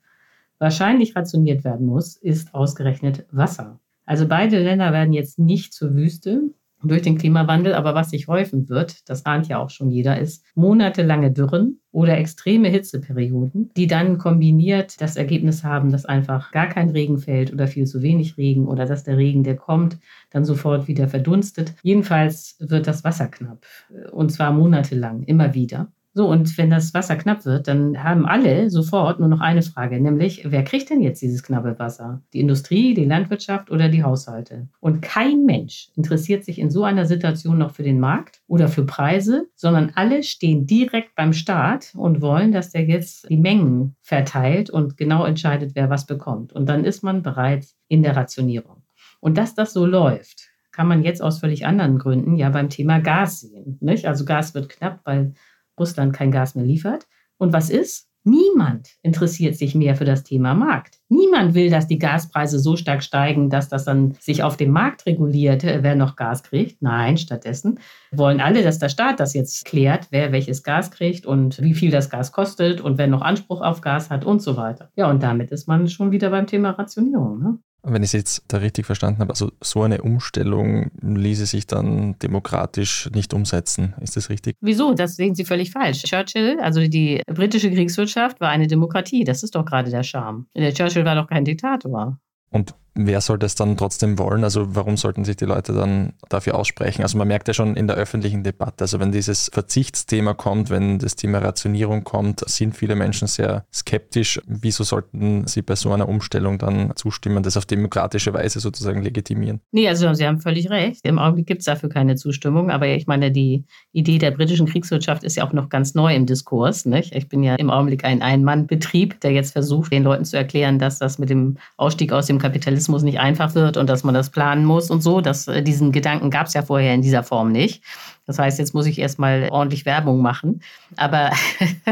wahrscheinlich 0.58 1.14
rationiert 1.16 1.64
werden 1.64 1.86
muss, 1.86 2.16
ist 2.16 2.54
ausgerechnet 2.54 3.26
Wasser. 3.30 3.80
Also 4.06 4.26
beide 4.26 4.58
Länder 4.58 4.92
werden 4.92 5.12
jetzt 5.12 5.38
nicht 5.38 5.72
zur 5.72 5.94
Wüste, 5.94 6.42
durch 6.82 7.02
den 7.02 7.18
Klimawandel. 7.18 7.74
Aber 7.74 7.94
was 7.94 8.10
sich 8.10 8.28
häufen 8.28 8.68
wird, 8.68 9.08
das 9.08 9.26
ahnt 9.26 9.48
ja 9.48 9.58
auch 9.58 9.70
schon 9.70 9.90
jeder, 9.90 10.18
ist 10.18 10.44
monatelange 10.54 11.32
Dürren 11.32 11.80
oder 11.90 12.18
extreme 12.18 12.68
Hitzeperioden, 12.68 13.70
die 13.76 13.86
dann 13.86 14.18
kombiniert 14.18 15.00
das 15.00 15.16
Ergebnis 15.16 15.64
haben, 15.64 15.90
dass 15.90 16.04
einfach 16.04 16.52
gar 16.52 16.68
kein 16.68 16.90
Regen 16.90 17.18
fällt 17.18 17.52
oder 17.52 17.66
viel 17.66 17.86
zu 17.86 18.02
wenig 18.02 18.36
Regen 18.36 18.66
oder 18.66 18.86
dass 18.86 19.04
der 19.04 19.16
Regen, 19.16 19.42
der 19.42 19.56
kommt, 19.56 19.98
dann 20.30 20.44
sofort 20.44 20.88
wieder 20.88 21.08
verdunstet. 21.08 21.74
Jedenfalls 21.82 22.56
wird 22.60 22.86
das 22.86 23.04
Wasser 23.04 23.28
knapp 23.28 23.66
und 24.12 24.30
zwar 24.30 24.52
monatelang, 24.52 25.22
immer 25.24 25.54
wieder. 25.54 25.90
So, 26.14 26.26
und 26.26 26.56
wenn 26.58 26.70
das 26.70 26.94
Wasser 26.94 27.16
knapp 27.16 27.44
wird, 27.44 27.68
dann 27.68 28.02
haben 28.02 28.26
alle 28.26 28.70
sofort 28.70 29.20
nur 29.20 29.28
noch 29.28 29.40
eine 29.40 29.62
Frage, 29.62 30.00
nämlich, 30.00 30.42
wer 30.50 30.64
kriegt 30.64 30.90
denn 30.90 31.00
jetzt 31.00 31.22
dieses 31.22 31.42
knappe 31.42 31.78
Wasser? 31.78 32.22
Die 32.32 32.40
Industrie, 32.40 32.94
die 32.94 33.04
Landwirtschaft 33.04 33.70
oder 33.70 33.88
die 33.88 34.02
Haushalte? 34.02 34.68
Und 34.80 35.02
kein 35.02 35.44
Mensch 35.44 35.90
interessiert 35.96 36.44
sich 36.44 36.58
in 36.58 36.70
so 36.70 36.82
einer 36.82 37.04
Situation 37.04 37.58
noch 37.58 37.72
für 37.72 37.82
den 37.82 38.00
Markt 38.00 38.40
oder 38.48 38.68
für 38.68 38.84
Preise, 38.84 39.46
sondern 39.54 39.92
alle 39.94 40.22
stehen 40.22 40.66
direkt 40.66 41.14
beim 41.14 41.32
Staat 41.32 41.92
und 41.94 42.20
wollen, 42.20 42.52
dass 42.52 42.70
der 42.70 42.84
jetzt 42.84 43.28
die 43.30 43.36
Mengen 43.36 43.94
verteilt 44.02 44.70
und 44.70 44.96
genau 44.96 45.24
entscheidet, 45.24 45.72
wer 45.74 45.90
was 45.90 46.06
bekommt. 46.06 46.52
Und 46.52 46.68
dann 46.68 46.84
ist 46.84 47.02
man 47.02 47.22
bereits 47.22 47.76
in 47.86 48.02
der 48.02 48.16
Rationierung. 48.16 48.82
Und 49.20 49.38
dass 49.38 49.54
das 49.54 49.72
so 49.72 49.84
läuft, 49.84 50.48
kann 50.72 50.86
man 50.86 51.02
jetzt 51.02 51.22
aus 51.22 51.40
völlig 51.40 51.66
anderen 51.66 51.98
Gründen 51.98 52.36
ja 52.36 52.50
beim 52.50 52.68
Thema 52.68 53.00
Gas 53.00 53.40
sehen. 53.40 53.78
Nicht? 53.80 54.06
Also 54.06 54.24
Gas 54.24 54.54
wird 54.54 54.68
knapp, 54.68 55.00
weil 55.04 55.34
Russland 55.78 56.12
kein 56.12 56.30
Gas 56.30 56.54
mehr 56.54 56.64
liefert. 56.64 57.06
Und 57.38 57.52
was 57.52 57.70
ist? 57.70 58.08
Niemand 58.24 58.88
interessiert 59.02 59.56
sich 59.56 59.74
mehr 59.74 59.96
für 59.96 60.04
das 60.04 60.22
Thema 60.22 60.52
Markt. 60.52 60.98
Niemand 61.08 61.54
will, 61.54 61.70
dass 61.70 61.86
die 61.86 61.98
Gaspreise 61.98 62.58
so 62.58 62.76
stark 62.76 63.02
steigen, 63.02 63.48
dass 63.48 63.70
das 63.70 63.84
dann 63.84 64.16
sich 64.20 64.42
auf 64.42 64.58
dem 64.58 64.70
Markt 64.70 65.06
reguliert, 65.06 65.64
äh, 65.64 65.82
wer 65.82 65.94
noch 65.94 66.14
Gas 66.14 66.42
kriegt. 66.42 66.82
Nein, 66.82 67.16
stattdessen 67.16 67.78
wollen 68.12 68.40
alle, 68.40 68.62
dass 68.62 68.78
der 68.78 68.90
Staat 68.90 69.20
das 69.20 69.32
jetzt 69.32 69.64
klärt, 69.64 70.08
wer 70.10 70.30
welches 70.30 70.62
Gas 70.62 70.90
kriegt 70.90 71.24
und 71.24 71.62
wie 71.62 71.74
viel 71.74 71.90
das 71.90 72.10
Gas 72.10 72.32
kostet 72.32 72.82
und 72.82 72.98
wer 72.98 73.06
noch 73.06 73.22
Anspruch 73.22 73.62
auf 73.62 73.80
Gas 73.80 74.10
hat 74.10 74.26
und 74.26 74.42
so 74.42 74.56
weiter. 74.56 74.90
Ja, 74.96 75.08
und 75.08 75.22
damit 75.22 75.50
ist 75.50 75.66
man 75.66 75.88
schon 75.88 76.10
wieder 76.10 76.28
beim 76.28 76.46
Thema 76.46 76.70
Rationierung. 76.70 77.38
Ne? 77.40 77.58
Wenn 77.90 78.02
ich 78.02 78.08
es 78.08 78.12
jetzt 78.12 78.44
da 78.48 78.58
richtig 78.58 78.86
verstanden 78.86 79.20
habe, 79.20 79.30
also 79.30 79.50
so 79.60 79.82
eine 79.82 80.02
Umstellung 80.02 80.90
ließe 81.00 81.46
sich 81.46 81.66
dann 81.66 82.18
demokratisch 82.18 83.10
nicht 83.14 83.34
umsetzen. 83.34 83.94
Ist 84.00 84.16
das 84.16 84.30
richtig? 84.30 84.56
Wieso? 84.60 84.94
Das 84.94 85.16
sehen 85.16 85.34
Sie 85.34 85.44
völlig 85.44 85.70
falsch. 85.70 86.02
Churchill, 86.02 86.58
also 86.60 86.86
die 86.86 87.22
britische 87.26 87.70
Kriegswirtschaft, 87.70 88.40
war 88.40 88.50
eine 88.50 88.66
Demokratie. 88.66 89.24
Das 89.24 89.42
ist 89.42 89.54
doch 89.54 89.64
gerade 89.64 89.90
der 89.90 90.02
Charme. 90.02 90.46
Der 90.56 90.72
Churchill 90.72 91.04
war 91.04 91.14
doch 91.14 91.28
kein 91.28 91.44
Diktator. 91.44 92.18
Und 92.50 92.74
wer 93.06 93.20
soll 93.20 93.38
das 93.38 93.54
dann 93.54 93.76
trotzdem 93.76 94.18
wollen? 94.18 94.42
Also 94.42 94.74
warum 94.74 94.96
sollten 94.96 95.24
sich 95.24 95.36
die 95.36 95.44
Leute 95.44 95.72
dann 95.72 96.14
dafür 96.28 96.56
aussprechen? 96.56 97.02
Also 97.02 97.16
man 97.16 97.28
merkt 97.28 97.46
ja 97.46 97.54
schon 97.54 97.76
in 97.76 97.86
der 97.86 97.96
öffentlichen 97.96 98.42
Debatte, 98.42 98.84
also 98.84 98.98
wenn 98.98 99.12
dieses 99.12 99.50
Verzichtsthema 99.52 100.34
kommt, 100.34 100.68
wenn 100.68 100.98
das 100.98 101.14
Thema 101.14 101.38
Rationierung 101.38 102.02
kommt, 102.02 102.40
sind 102.48 102.76
viele 102.76 102.96
Menschen 102.96 103.28
sehr 103.28 103.64
skeptisch. 103.72 104.40
Wieso 104.46 104.82
sollten 104.82 105.46
sie 105.46 105.62
bei 105.62 105.76
so 105.76 105.92
einer 105.92 106.08
Umstellung 106.08 106.58
dann 106.58 106.92
zustimmen, 106.96 107.42
das 107.44 107.56
auf 107.56 107.66
demokratische 107.66 108.34
Weise 108.34 108.58
sozusagen 108.58 109.02
legitimieren? 109.02 109.60
Nee, 109.70 109.88
also 109.88 110.12
Sie 110.12 110.26
haben 110.26 110.40
völlig 110.40 110.68
recht. 110.68 111.00
Im 111.04 111.18
Augenblick 111.20 111.46
gibt 111.46 111.60
es 111.60 111.66
dafür 111.66 111.88
keine 111.88 112.16
Zustimmung. 112.16 112.70
Aber 112.70 112.88
ich 112.88 113.06
meine, 113.06 113.30
die 113.30 113.64
Idee 113.92 114.18
der 114.18 114.32
britischen 114.32 114.66
Kriegswirtschaft 114.66 115.22
ist 115.22 115.36
ja 115.36 115.46
auch 115.46 115.52
noch 115.52 115.68
ganz 115.68 115.94
neu 115.94 116.14
im 116.14 116.26
Diskurs. 116.26 116.84
Nicht? 116.84 117.14
Ich 117.14 117.28
bin 117.28 117.44
ja 117.44 117.54
im 117.54 117.70
Augenblick 117.70 118.04
ein 118.04 118.22
Ein-Mann-Betrieb, 118.22 119.20
der 119.20 119.32
jetzt 119.32 119.52
versucht, 119.52 119.92
den 119.92 120.02
Leuten 120.02 120.24
zu 120.24 120.36
erklären, 120.36 120.78
dass 120.78 120.98
das 120.98 121.18
mit 121.18 121.30
dem 121.30 121.58
Ausstieg 121.76 122.12
aus 122.12 122.26
dem 122.26 122.38
Kapitalismus 122.38 122.87
Tourismus 122.88 123.02
nicht 123.02 123.20
einfach 123.20 123.54
wird 123.54 123.76
und 123.76 123.88
dass 123.88 124.02
man 124.02 124.14
das 124.14 124.30
planen 124.30 124.64
muss 124.64 124.90
und 124.90 125.02
so. 125.02 125.20
Das, 125.20 125.46
äh, 125.46 125.62
diesen 125.62 125.92
Gedanken 125.92 126.30
gab 126.30 126.46
es 126.46 126.54
ja 126.54 126.62
vorher 126.62 126.94
in 126.94 127.02
dieser 127.02 127.22
Form 127.22 127.52
nicht. 127.52 127.84
Das 128.26 128.38
heißt, 128.38 128.58
jetzt 128.58 128.74
muss 128.74 128.86
ich 128.86 128.98
erstmal 128.98 129.48
ordentlich 129.50 129.84
Werbung 129.84 130.22
machen. 130.22 130.62
Aber 130.96 131.30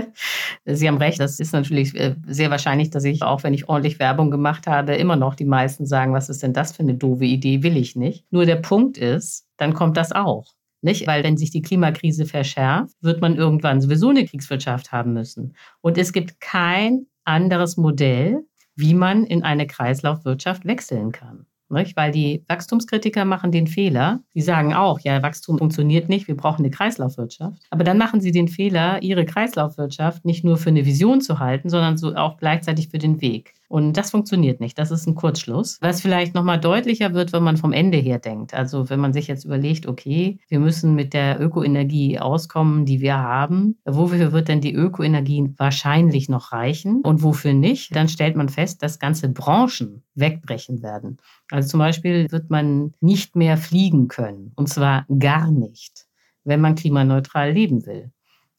Sie 0.64 0.88
haben 0.88 0.96
recht, 0.96 1.20
das 1.20 1.38
ist 1.38 1.52
natürlich 1.52 1.94
äh, 1.94 2.14
sehr 2.26 2.50
wahrscheinlich, 2.50 2.90
dass 2.90 3.04
ich, 3.04 3.22
auch 3.22 3.42
wenn 3.42 3.54
ich 3.54 3.68
ordentlich 3.68 3.98
Werbung 3.98 4.30
gemacht 4.30 4.66
habe, 4.66 4.94
immer 4.94 5.16
noch 5.16 5.34
die 5.34 5.44
meisten 5.44 5.86
sagen, 5.86 6.14
was 6.14 6.30
ist 6.30 6.42
denn 6.42 6.54
das 6.54 6.72
für 6.72 6.82
eine 6.82 6.94
doofe 6.94 7.24
Idee, 7.24 7.62
will 7.62 7.76
ich 7.76 7.94
nicht. 7.94 8.24
Nur 8.30 8.46
der 8.46 8.56
Punkt 8.56 8.96
ist, 8.96 9.46
dann 9.58 9.74
kommt 9.74 9.96
das 9.96 10.12
auch. 10.12 10.46
Nicht? 10.82 11.06
Weil 11.06 11.24
wenn 11.24 11.36
sich 11.36 11.50
die 11.50 11.62
Klimakrise 11.62 12.26
verschärft, 12.26 12.94
wird 13.00 13.20
man 13.20 13.36
irgendwann 13.36 13.80
sowieso 13.80 14.10
eine 14.10 14.24
Kriegswirtschaft 14.24 14.92
haben 14.92 15.14
müssen. 15.14 15.54
Und 15.80 15.98
es 15.98 16.12
gibt 16.12 16.40
kein 16.40 17.06
anderes 17.24 17.76
Modell, 17.76 18.44
wie 18.76 18.94
man 18.94 19.24
in 19.24 19.42
eine 19.42 19.66
Kreislaufwirtschaft 19.66 20.64
wechseln 20.66 21.12
kann. 21.12 21.46
Nicht? 21.68 21.96
Weil 21.96 22.12
die 22.12 22.44
Wachstumskritiker 22.46 23.24
machen 23.24 23.50
den 23.50 23.66
Fehler, 23.66 24.20
die 24.34 24.40
sagen 24.40 24.72
auch, 24.72 25.00
ja, 25.00 25.20
Wachstum 25.22 25.58
funktioniert 25.58 26.08
nicht, 26.08 26.28
wir 26.28 26.36
brauchen 26.36 26.60
eine 26.60 26.70
Kreislaufwirtschaft. 26.70 27.60
Aber 27.70 27.82
dann 27.82 27.98
machen 27.98 28.20
sie 28.20 28.30
den 28.30 28.46
Fehler, 28.46 29.02
ihre 29.02 29.24
Kreislaufwirtschaft 29.24 30.24
nicht 30.24 30.44
nur 30.44 30.58
für 30.58 30.70
eine 30.70 30.86
Vision 30.86 31.20
zu 31.20 31.40
halten, 31.40 31.68
sondern 31.68 31.96
so 31.96 32.14
auch 32.14 32.36
gleichzeitig 32.36 32.88
für 32.88 32.98
den 32.98 33.20
Weg. 33.20 33.54
Und 33.68 33.96
das 33.96 34.10
funktioniert 34.10 34.60
nicht. 34.60 34.78
Das 34.78 34.90
ist 34.90 35.06
ein 35.06 35.14
Kurzschluss. 35.14 35.78
Was 35.80 36.00
vielleicht 36.00 36.34
nochmal 36.34 36.60
deutlicher 36.60 37.14
wird, 37.14 37.32
wenn 37.32 37.42
man 37.42 37.56
vom 37.56 37.72
Ende 37.72 37.98
her 37.98 38.18
denkt. 38.18 38.54
Also 38.54 38.88
wenn 38.90 39.00
man 39.00 39.12
sich 39.12 39.26
jetzt 39.26 39.44
überlegt, 39.44 39.86
okay, 39.86 40.38
wir 40.48 40.60
müssen 40.60 40.94
mit 40.94 41.14
der 41.14 41.40
Ökoenergie 41.40 42.18
auskommen, 42.18 42.84
die 42.84 43.00
wir 43.00 43.18
haben. 43.18 43.78
Wofür 43.84 44.32
wird 44.32 44.48
denn 44.48 44.60
die 44.60 44.74
Ökoenergie 44.74 45.52
wahrscheinlich 45.56 46.28
noch 46.28 46.52
reichen 46.52 47.00
und 47.02 47.22
wofür 47.22 47.54
nicht? 47.54 47.94
Dann 47.94 48.08
stellt 48.08 48.36
man 48.36 48.48
fest, 48.48 48.82
dass 48.82 48.98
ganze 48.98 49.28
Branchen 49.28 50.02
wegbrechen 50.14 50.82
werden. 50.82 51.18
Also 51.50 51.68
zum 51.70 51.78
Beispiel 51.78 52.30
wird 52.30 52.50
man 52.50 52.94
nicht 53.00 53.36
mehr 53.36 53.56
fliegen 53.56 54.08
können. 54.08 54.52
Und 54.56 54.68
zwar 54.68 55.06
gar 55.18 55.50
nicht, 55.50 56.06
wenn 56.44 56.60
man 56.60 56.74
klimaneutral 56.74 57.52
leben 57.52 57.86
will 57.86 58.12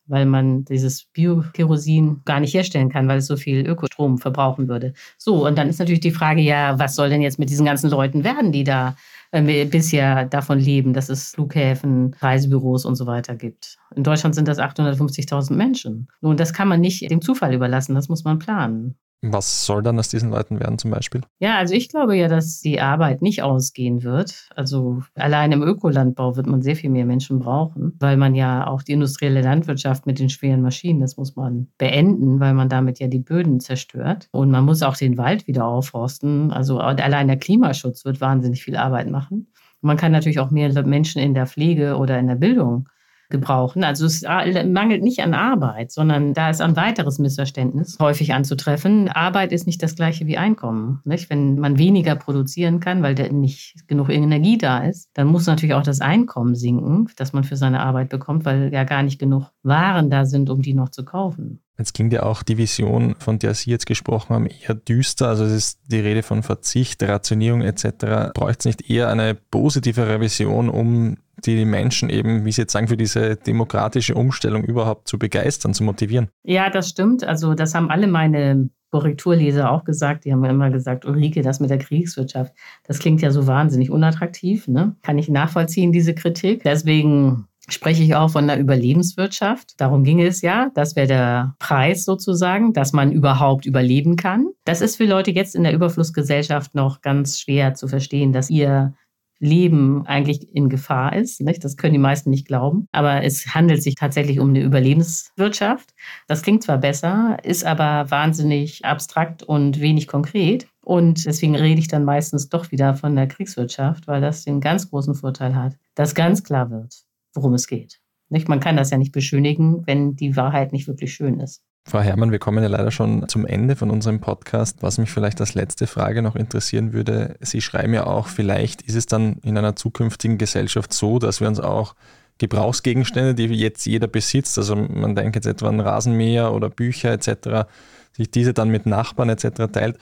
weil 0.07 0.25
man 0.25 0.65
dieses 0.65 1.05
Biokerosin 1.05 2.21
gar 2.25 2.39
nicht 2.39 2.53
herstellen 2.53 2.89
kann, 2.89 3.07
weil 3.07 3.19
es 3.19 3.27
so 3.27 3.37
viel 3.37 3.65
Ökostrom 3.67 4.17
verbrauchen 4.17 4.67
würde. 4.67 4.93
So, 5.17 5.45
und 5.45 5.57
dann 5.57 5.69
ist 5.69 5.79
natürlich 5.79 5.99
die 5.99 6.11
Frage, 6.11 6.41
ja, 6.41 6.79
was 6.79 6.95
soll 6.95 7.09
denn 7.09 7.21
jetzt 7.21 7.39
mit 7.39 7.49
diesen 7.49 7.65
ganzen 7.65 7.89
Leuten 7.89 8.23
werden, 8.23 8.51
die 8.51 8.63
da 8.63 8.95
äh, 9.31 9.65
bisher 9.65 10.25
davon 10.25 10.59
leben, 10.59 10.93
dass 10.93 11.09
es 11.09 11.31
Flughäfen, 11.31 12.15
Reisebüros 12.19 12.85
und 12.85 12.95
so 12.95 13.05
weiter 13.05 13.35
gibt. 13.35 13.77
In 13.95 14.03
Deutschland 14.03 14.35
sind 14.35 14.47
das 14.47 14.59
850.000 14.59 15.53
Menschen. 15.53 16.07
Nun, 16.21 16.37
das 16.37 16.53
kann 16.53 16.67
man 16.67 16.79
nicht 16.79 17.09
dem 17.09 17.21
Zufall 17.21 17.53
überlassen, 17.53 17.95
das 17.95 18.09
muss 18.09 18.23
man 18.23 18.39
planen. 18.39 18.95
Was 19.23 19.65
soll 19.65 19.81
dann 19.81 19.97
aus 19.97 20.09
diesen 20.09 20.29
Leuten 20.29 20.59
werden 20.59 20.77
zum 20.77 20.91
Beispiel? 20.91 21.21
Ja, 21.39 21.57
also 21.57 21.73
ich 21.73 21.89
glaube 21.89 22.15
ja, 22.15 22.27
dass 22.27 22.61
die 22.61 22.79
Arbeit 22.79 23.23
nicht 23.23 23.41
ausgehen 23.41 24.03
wird. 24.03 24.49
Also 24.55 25.01
allein 25.15 25.51
im 25.51 25.63
Ökolandbau 25.63 26.35
wird 26.35 26.45
man 26.45 26.61
sehr 26.61 26.75
viel 26.75 26.91
mehr 26.91 27.05
Menschen 27.05 27.39
brauchen, 27.39 27.95
weil 27.99 28.15
man 28.15 28.35
ja 28.35 28.67
auch 28.67 28.83
die 28.83 28.91
industrielle 28.91 29.41
Landwirtschaft 29.41 30.05
mit 30.05 30.19
den 30.19 30.29
schweren 30.29 30.61
Maschinen, 30.61 30.99
das 30.99 31.17
muss 31.17 31.35
man 31.35 31.67
beenden, 31.79 32.39
weil 32.39 32.53
man 32.53 32.69
damit 32.69 32.99
ja 32.99 33.07
die 33.07 33.19
Böden 33.19 33.59
zerstört. 33.59 34.29
Und 34.31 34.51
man 34.51 34.65
muss 34.65 34.83
auch 34.83 34.95
den 34.95 35.17
Wald 35.17 35.47
wieder 35.47 35.65
aufforsten. 35.65 36.51
Also 36.51 36.77
allein 36.77 37.27
der 37.27 37.37
Klimaschutz 37.37 38.05
wird 38.05 38.21
wahnsinnig 38.21 38.63
viel 38.63 38.77
Arbeit 38.77 39.09
machen. 39.09 39.47
Man 39.81 39.97
kann 39.97 40.11
natürlich 40.11 40.39
auch 40.39 40.51
mehr 40.51 40.71
Menschen 40.85 41.21
in 41.21 41.33
der 41.33 41.47
Pflege 41.47 41.97
oder 41.97 42.19
in 42.19 42.27
der 42.27 42.35
Bildung 42.35 42.87
gebrauchen. 43.29 43.83
Also 43.83 44.05
es 44.05 44.23
mangelt 44.23 45.03
nicht 45.03 45.21
an 45.21 45.33
Arbeit, 45.33 45.91
sondern 45.91 46.33
da 46.33 46.49
ist 46.49 46.61
ein 46.61 46.75
weiteres 46.75 47.19
Missverständnis 47.19 47.97
häufig 47.99 48.33
anzutreffen. 48.33 49.09
Arbeit 49.09 49.51
ist 49.51 49.67
nicht 49.67 49.83
das 49.83 49.95
gleiche 49.95 50.27
wie 50.27 50.37
Einkommen. 50.37 51.01
Nicht? 51.03 51.29
Wenn 51.29 51.59
man 51.59 51.77
weniger 51.77 52.15
produzieren 52.15 52.79
kann, 52.79 53.03
weil 53.03 53.15
nicht 53.31 53.87
genug 53.87 54.09
Energie 54.09 54.57
da 54.57 54.79
ist, 54.79 55.09
dann 55.13 55.27
muss 55.27 55.45
natürlich 55.45 55.75
auch 55.75 55.83
das 55.83 56.01
Einkommen 56.01 56.55
sinken, 56.55 57.07
das 57.17 57.33
man 57.33 57.43
für 57.43 57.57
seine 57.57 57.81
Arbeit 57.81 58.09
bekommt, 58.09 58.45
weil 58.45 58.71
ja 58.73 58.83
gar 58.83 59.03
nicht 59.03 59.19
genug 59.19 59.51
Waren 59.63 60.09
da 60.09 60.25
sind, 60.25 60.49
um 60.49 60.61
die 60.61 60.73
noch 60.73 60.89
zu 60.89 61.03
kaufen. 61.03 61.61
Jetzt 61.77 61.93
klingt 61.93 62.11
ja 62.11 62.23
auch 62.23 62.41
die 62.41 62.57
Vision, 62.57 63.15
von 63.19 63.37
der 63.37 63.53
Sie 63.53 63.69
jetzt 63.69 63.85
gesprochen 63.85 64.33
haben, 64.33 64.47
eher 64.47 64.73
düster. 64.73 65.27
Also 65.27 65.45
es 65.45 65.53
ist 65.53 65.79
die 65.87 65.99
Rede 65.99 66.23
von 66.23 66.41
Verzicht, 66.41 67.03
Rationierung 67.03 67.61
etc. 67.61 68.31
Braucht 68.33 68.59
es 68.59 68.65
nicht 68.65 68.89
eher 68.89 69.09
eine 69.09 69.35
positivere 69.35 70.19
Vision, 70.19 70.69
um 70.69 71.17
die 71.45 71.65
Menschen 71.65 72.09
eben, 72.09 72.45
wie 72.45 72.51
Sie 72.51 72.61
jetzt 72.61 72.73
sagen, 72.73 72.87
für 72.87 72.97
diese 72.97 73.35
demokratische 73.35 74.15
Umstellung 74.15 74.63
überhaupt 74.63 75.07
zu 75.07 75.19
begeistern, 75.19 75.75
zu 75.75 75.83
motivieren? 75.83 76.29
Ja, 76.43 76.69
das 76.71 76.89
stimmt. 76.89 77.23
Also 77.23 77.53
das 77.53 77.75
haben 77.75 77.91
alle 77.91 78.07
meine 78.07 78.69
Korrekturleser 78.91 79.69
auch 79.69 79.83
gesagt. 79.83 80.25
Die 80.25 80.31
haben 80.31 80.43
immer 80.45 80.71
gesagt, 80.71 81.05
Ulrike, 81.05 81.41
das 81.41 81.59
mit 81.59 81.69
der 81.69 81.77
Kriegswirtschaft, 81.77 82.53
das 82.85 82.99
klingt 82.99 83.21
ja 83.21 83.31
so 83.31 83.45
wahnsinnig 83.45 83.91
unattraktiv. 83.91 84.67
Ne? 84.67 84.95
Kann 85.01 85.17
ich 85.17 85.29
nachvollziehen, 85.29 85.91
diese 85.91 86.15
Kritik. 86.15 86.63
Deswegen 86.63 87.46
spreche 87.69 88.03
ich 88.03 88.15
auch 88.15 88.29
von 88.29 88.47
der 88.47 88.59
Überlebenswirtschaft. 88.59 89.79
Darum 89.79 90.03
ging 90.03 90.21
es 90.21 90.41
ja. 90.41 90.71
Das 90.73 90.95
wäre 90.95 91.07
der 91.07 91.55
Preis 91.59 92.05
sozusagen, 92.05 92.73
dass 92.73 92.93
man 92.93 93.11
überhaupt 93.11 93.65
überleben 93.65 94.15
kann. 94.15 94.47
Das 94.65 94.81
ist 94.81 94.97
für 94.97 95.05
Leute 95.05 95.31
jetzt 95.31 95.55
in 95.55 95.63
der 95.63 95.73
Überflussgesellschaft 95.73 96.75
noch 96.75 97.01
ganz 97.01 97.39
schwer 97.39 97.73
zu 97.73 97.87
verstehen, 97.87 98.33
dass 98.33 98.49
ihr 98.49 98.93
Leben 99.39 100.05
eigentlich 100.07 100.55
in 100.55 100.69
Gefahr 100.69 101.15
ist. 101.15 101.41
Nicht? 101.41 101.63
Das 101.63 101.77
können 101.77 101.93
die 101.93 101.99
meisten 101.99 102.29
nicht 102.29 102.47
glauben. 102.47 102.87
Aber 102.91 103.23
es 103.23 103.53
handelt 103.53 103.83
sich 103.83 103.95
tatsächlich 103.95 104.39
um 104.39 104.49
eine 104.49 104.61
Überlebenswirtschaft. 104.61 105.93
Das 106.27 106.41
klingt 106.41 106.63
zwar 106.63 106.77
besser, 106.77 107.37
ist 107.43 107.65
aber 107.65 108.09
wahnsinnig 108.09 108.83
abstrakt 108.85 109.43
und 109.43 109.79
wenig 109.79 110.07
konkret. 110.07 110.67
Und 110.83 111.25
deswegen 111.25 111.55
rede 111.55 111.79
ich 111.79 111.87
dann 111.87 112.05
meistens 112.05 112.49
doch 112.49 112.71
wieder 112.71 112.95
von 112.95 113.15
der 113.15 113.27
Kriegswirtschaft, 113.27 114.07
weil 114.07 114.21
das 114.21 114.45
den 114.45 114.61
ganz 114.61 114.89
großen 114.89 115.15
Vorteil 115.15 115.55
hat, 115.55 115.77
dass 115.95 116.15
ganz 116.15 116.43
klar 116.43 116.71
wird, 116.71 117.03
worum 117.37 117.53
es 117.53 117.67
geht. 117.67 117.99
Nicht? 118.29 118.49
Man 118.49 118.59
kann 118.59 118.75
das 118.75 118.89
ja 118.89 118.97
nicht 118.97 119.13
beschönigen, 119.13 119.87
wenn 119.87 120.15
die 120.15 120.35
Wahrheit 120.35 120.73
nicht 120.73 120.87
wirklich 120.87 121.13
schön 121.13 121.39
ist. 121.39 121.61
Frau 121.85 122.01
Herrmann, 122.01 122.31
wir 122.31 122.39
kommen 122.39 122.61
ja 122.61 122.67
leider 122.67 122.91
schon 122.91 123.29
zum 123.29 123.45
Ende 123.45 123.77
von 123.77 123.89
unserem 123.89 124.19
Podcast. 124.19 124.83
Was 124.83 124.97
mich 124.97 125.09
vielleicht 125.09 125.39
als 125.39 125.53
letzte 125.53 125.87
Frage 125.87 126.21
noch 126.21 126.35
interessieren 126.35 126.91
würde, 126.91 127.37
Sie 127.39 127.61
schreiben 127.61 127.93
ja 127.93 128.05
auch, 128.05 128.27
vielleicht 128.27 128.81
ist 128.81 128.95
es 128.95 129.05
dann 129.05 129.37
in 129.43 129.57
einer 129.57 129.77
zukünftigen 129.77 130.37
Gesellschaft 130.37 130.91
so, 130.91 131.17
dass 131.17 131.39
wir 131.39 131.47
uns 131.47 131.61
auch 131.61 131.95
Gebrauchsgegenstände, 132.39 133.35
die 133.35 133.45
jetzt 133.45 133.85
jeder 133.85 134.07
besitzt, 134.07 134.57
also 134.57 134.75
man 134.75 135.15
denkt 135.15 135.35
jetzt 135.35 135.45
etwa 135.45 135.69
an 135.69 135.79
Rasenmäher 135.79 136.53
oder 136.53 136.69
Bücher 136.69 137.13
etc., 137.13 137.69
sich 138.11 138.29
diese 138.31 138.53
dann 138.53 138.69
mit 138.69 138.85
Nachbarn 138.85 139.29
etc. 139.29 139.71
teilt. 139.71 139.97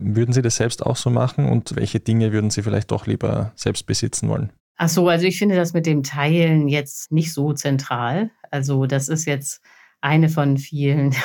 Würden 0.00 0.32
Sie 0.32 0.42
das 0.42 0.56
selbst 0.56 0.84
auch 0.84 0.96
so 0.96 1.08
machen 1.08 1.48
und 1.48 1.76
welche 1.76 2.00
Dinge 2.00 2.32
würden 2.32 2.50
Sie 2.50 2.62
vielleicht 2.62 2.90
doch 2.90 3.06
lieber 3.06 3.52
selbst 3.54 3.86
besitzen 3.86 4.28
wollen? 4.28 4.52
Ach 4.80 4.88
so, 4.88 5.08
also 5.08 5.26
ich 5.26 5.38
finde 5.38 5.56
das 5.56 5.72
mit 5.72 5.86
dem 5.86 6.04
Teilen 6.04 6.68
jetzt 6.68 7.10
nicht 7.10 7.32
so 7.32 7.52
zentral. 7.52 8.30
Also 8.50 8.86
das 8.86 9.08
ist 9.08 9.24
jetzt 9.24 9.60
eine 10.00 10.28
von 10.28 10.56
vielen 10.56 11.16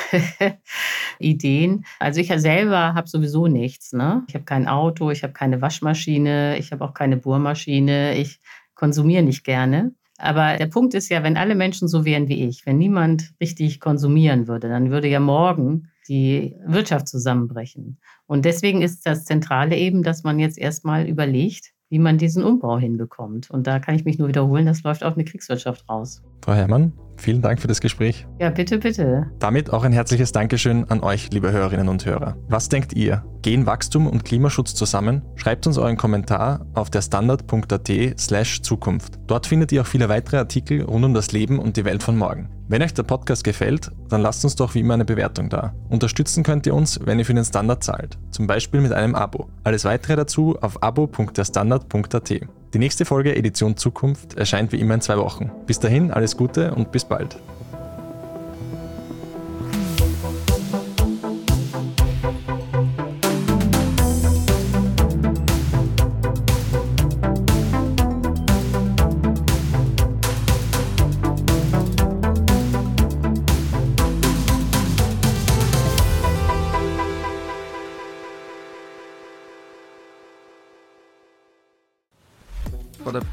Ideen. 1.20 1.84
Also 2.00 2.20
ich 2.20 2.32
selber 2.36 2.94
habe 2.94 3.08
sowieso 3.08 3.46
nichts. 3.46 3.92
Ne? 3.92 4.24
Ich 4.26 4.34
habe 4.34 4.44
kein 4.44 4.66
Auto, 4.66 5.12
ich 5.12 5.22
habe 5.22 5.32
keine 5.32 5.62
Waschmaschine, 5.62 6.58
ich 6.58 6.72
habe 6.72 6.84
auch 6.84 6.94
keine 6.94 7.16
Bohrmaschine, 7.16 8.18
ich 8.18 8.40
konsumiere 8.74 9.22
nicht 9.22 9.44
gerne. 9.44 9.94
Aber 10.18 10.56
der 10.56 10.66
Punkt 10.66 10.94
ist 10.94 11.08
ja, 11.08 11.22
wenn 11.22 11.36
alle 11.36 11.54
Menschen 11.54 11.86
so 11.86 12.04
wären 12.04 12.28
wie 12.28 12.48
ich, 12.48 12.66
wenn 12.66 12.78
niemand 12.78 13.34
richtig 13.40 13.78
konsumieren 13.78 14.48
würde, 14.48 14.68
dann 14.68 14.90
würde 14.90 15.08
ja 15.08 15.20
morgen 15.20 15.90
die 16.08 16.56
Wirtschaft 16.66 17.06
zusammenbrechen. 17.06 17.98
Und 18.26 18.44
deswegen 18.44 18.82
ist 18.82 19.06
das 19.06 19.24
Zentrale 19.24 19.76
eben, 19.76 20.02
dass 20.02 20.24
man 20.24 20.40
jetzt 20.40 20.58
erstmal 20.58 21.08
überlegt, 21.08 21.73
wie 21.94 22.00
man 22.00 22.18
diesen 22.18 22.42
Umbau 22.42 22.76
hinbekommt. 22.76 23.52
Und 23.52 23.68
da 23.68 23.78
kann 23.78 23.94
ich 23.94 24.04
mich 24.04 24.18
nur 24.18 24.26
wiederholen, 24.26 24.66
das 24.66 24.82
läuft 24.82 25.04
auf 25.04 25.14
eine 25.14 25.24
Kriegswirtschaft 25.24 25.88
raus. 25.88 26.24
Frau 26.44 26.52
Herrmann, 26.52 26.92
vielen 27.16 27.40
Dank 27.40 27.60
für 27.60 27.68
das 27.68 27.80
Gespräch. 27.80 28.26
Ja, 28.40 28.50
bitte, 28.50 28.78
bitte. 28.78 29.30
Damit 29.38 29.72
auch 29.72 29.84
ein 29.84 29.92
herzliches 29.92 30.32
Dankeschön 30.32 30.90
an 30.90 31.04
euch, 31.04 31.30
liebe 31.30 31.52
Hörerinnen 31.52 31.88
und 31.88 32.04
Hörer. 32.04 32.36
Was 32.48 32.68
denkt 32.68 32.94
ihr? 32.94 33.24
Gehen 33.42 33.64
Wachstum 33.66 34.08
und 34.08 34.24
Klimaschutz 34.24 34.74
zusammen? 34.74 35.22
Schreibt 35.36 35.68
uns 35.68 35.78
euren 35.78 35.96
Kommentar 35.96 36.66
auf 36.74 36.90
der 36.90 37.00
standard.at 37.00 38.18
slash 38.18 38.62
Zukunft. 38.62 39.20
Dort 39.28 39.46
findet 39.46 39.70
ihr 39.70 39.82
auch 39.82 39.86
viele 39.86 40.08
weitere 40.08 40.38
Artikel 40.38 40.82
rund 40.82 41.04
um 41.04 41.14
das 41.14 41.30
Leben 41.30 41.60
und 41.60 41.76
die 41.76 41.84
Welt 41.84 42.02
von 42.02 42.16
morgen. 42.16 42.48
Wenn 42.66 42.82
euch 42.82 42.94
der 42.94 43.02
Podcast 43.02 43.44
gefällt, 43.44 43.90
dann 44.08 44.22
lasst 44.22 44.42
uns 44.42 44.56
doch 44.56 44.74
wie 44.74 44.80
immer 44.80 44.94
eine 44.94 45.04
Bewertung 45.04 45.50
da. 45.50 45.74
Unterstützen 45.90 46.42
könnt 46.42 46.66
ihr 46.66 46.74
uns, 46.74 46.98
wenn 47.04 47.18
ihr 47.18 47.26
für 47.26 47.34
den 47.34 47.44
Standard 47.44 47.84
zahlt, 47.84 48.16
zum 48.30 48.46
Beispiel 48.46 48.80
mit 48.80 48.92
einem 48.92 49.14
Abo. 49.14 49.50
Alles 49.64 49.84
weitere 49.84 50.16
dazu 50.16 50.56
auf 50.62 50.82
abo.derstandard.at. 50.82 52.30
Die 52.30 52.78
nächste 52.78 53.04
Folge 53.04 53.36
Edition 53.36 53.76
Zukunft 53.76 54.38
erscheint 54.38 54.72
wie 54.72 54.80
immer 54.80 54.94
in 54.94 55.02
zwei 55.02 55.18
Wochen. 55.18 55.52
Bis 55.66 55.78
dahin 55.78 56.10
alles 56.10 56.38
Gute 56.38 56.74
und 56.74 56.90
bis 56.90 57.04
bald. 57.04 57.36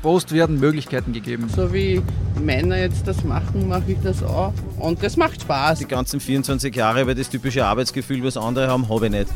Post 0.01 0.31
werden 0.31 0.59
Möglichkeiten 0.59 1.13
gegeben. 1.13 1.47
So 1.55 1.71
wie 1.73 2.01
Männer 2.39 2.77
jetzt 2.77 3.07
das 3.07 3.23
machen, 3.23 3.67
mache 3.67 3.91
ich 3.91 3.97
das 4.03 4.23
auch. 4.23 4.53
Und 4.79 5.03
das 5.03 5.15
macht 5.17 5.41
Spaß. 5.41 5.79
Die 5.79 5.87
ganzen 5.87 6.19
24 6.19 6.75
Jahre 6.75 7.01
über 7.01 7.15
das 7.15 7.29
typische 7.29 7.65
Arbeitsgefühl, 7.65 8.23
was 8.23 8.37
andere 8.37 8.67
haben, 8.67 8.89
habe 8.89 9.05
ich 9.05 9.11
nicht. 9.11 9.27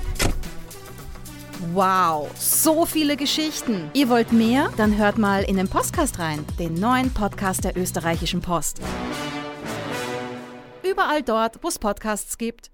Wow, 1.74 2.30
so 2.38 2.86
viele 2.86 3.18
Geschichten. 3.18 3.90
Ihr 3.94 4.10
wollt 4.10 4.32
mehr? 4.32 4.70
Dann 4.78 4.98
hört 4.98 5.18
mal 5.18 5.44
in 5.44 5.58
den 5.58 5.68
Podcast 5.68 6.20
rein, 6.20 6.46
den 6.58 6.76
neuen 6.76 7.12
Podcast 7.12 7.64
der 7.64 7.78
österreichischen 7.78 8.42
Post. 8.42 8.80
Überall 10.90 11.22
dort, 11.22 11.60
wo 11.62 11.68
es 11.68 11.80
Podcasts 11.80 12.38
gibt. 12.38 12.72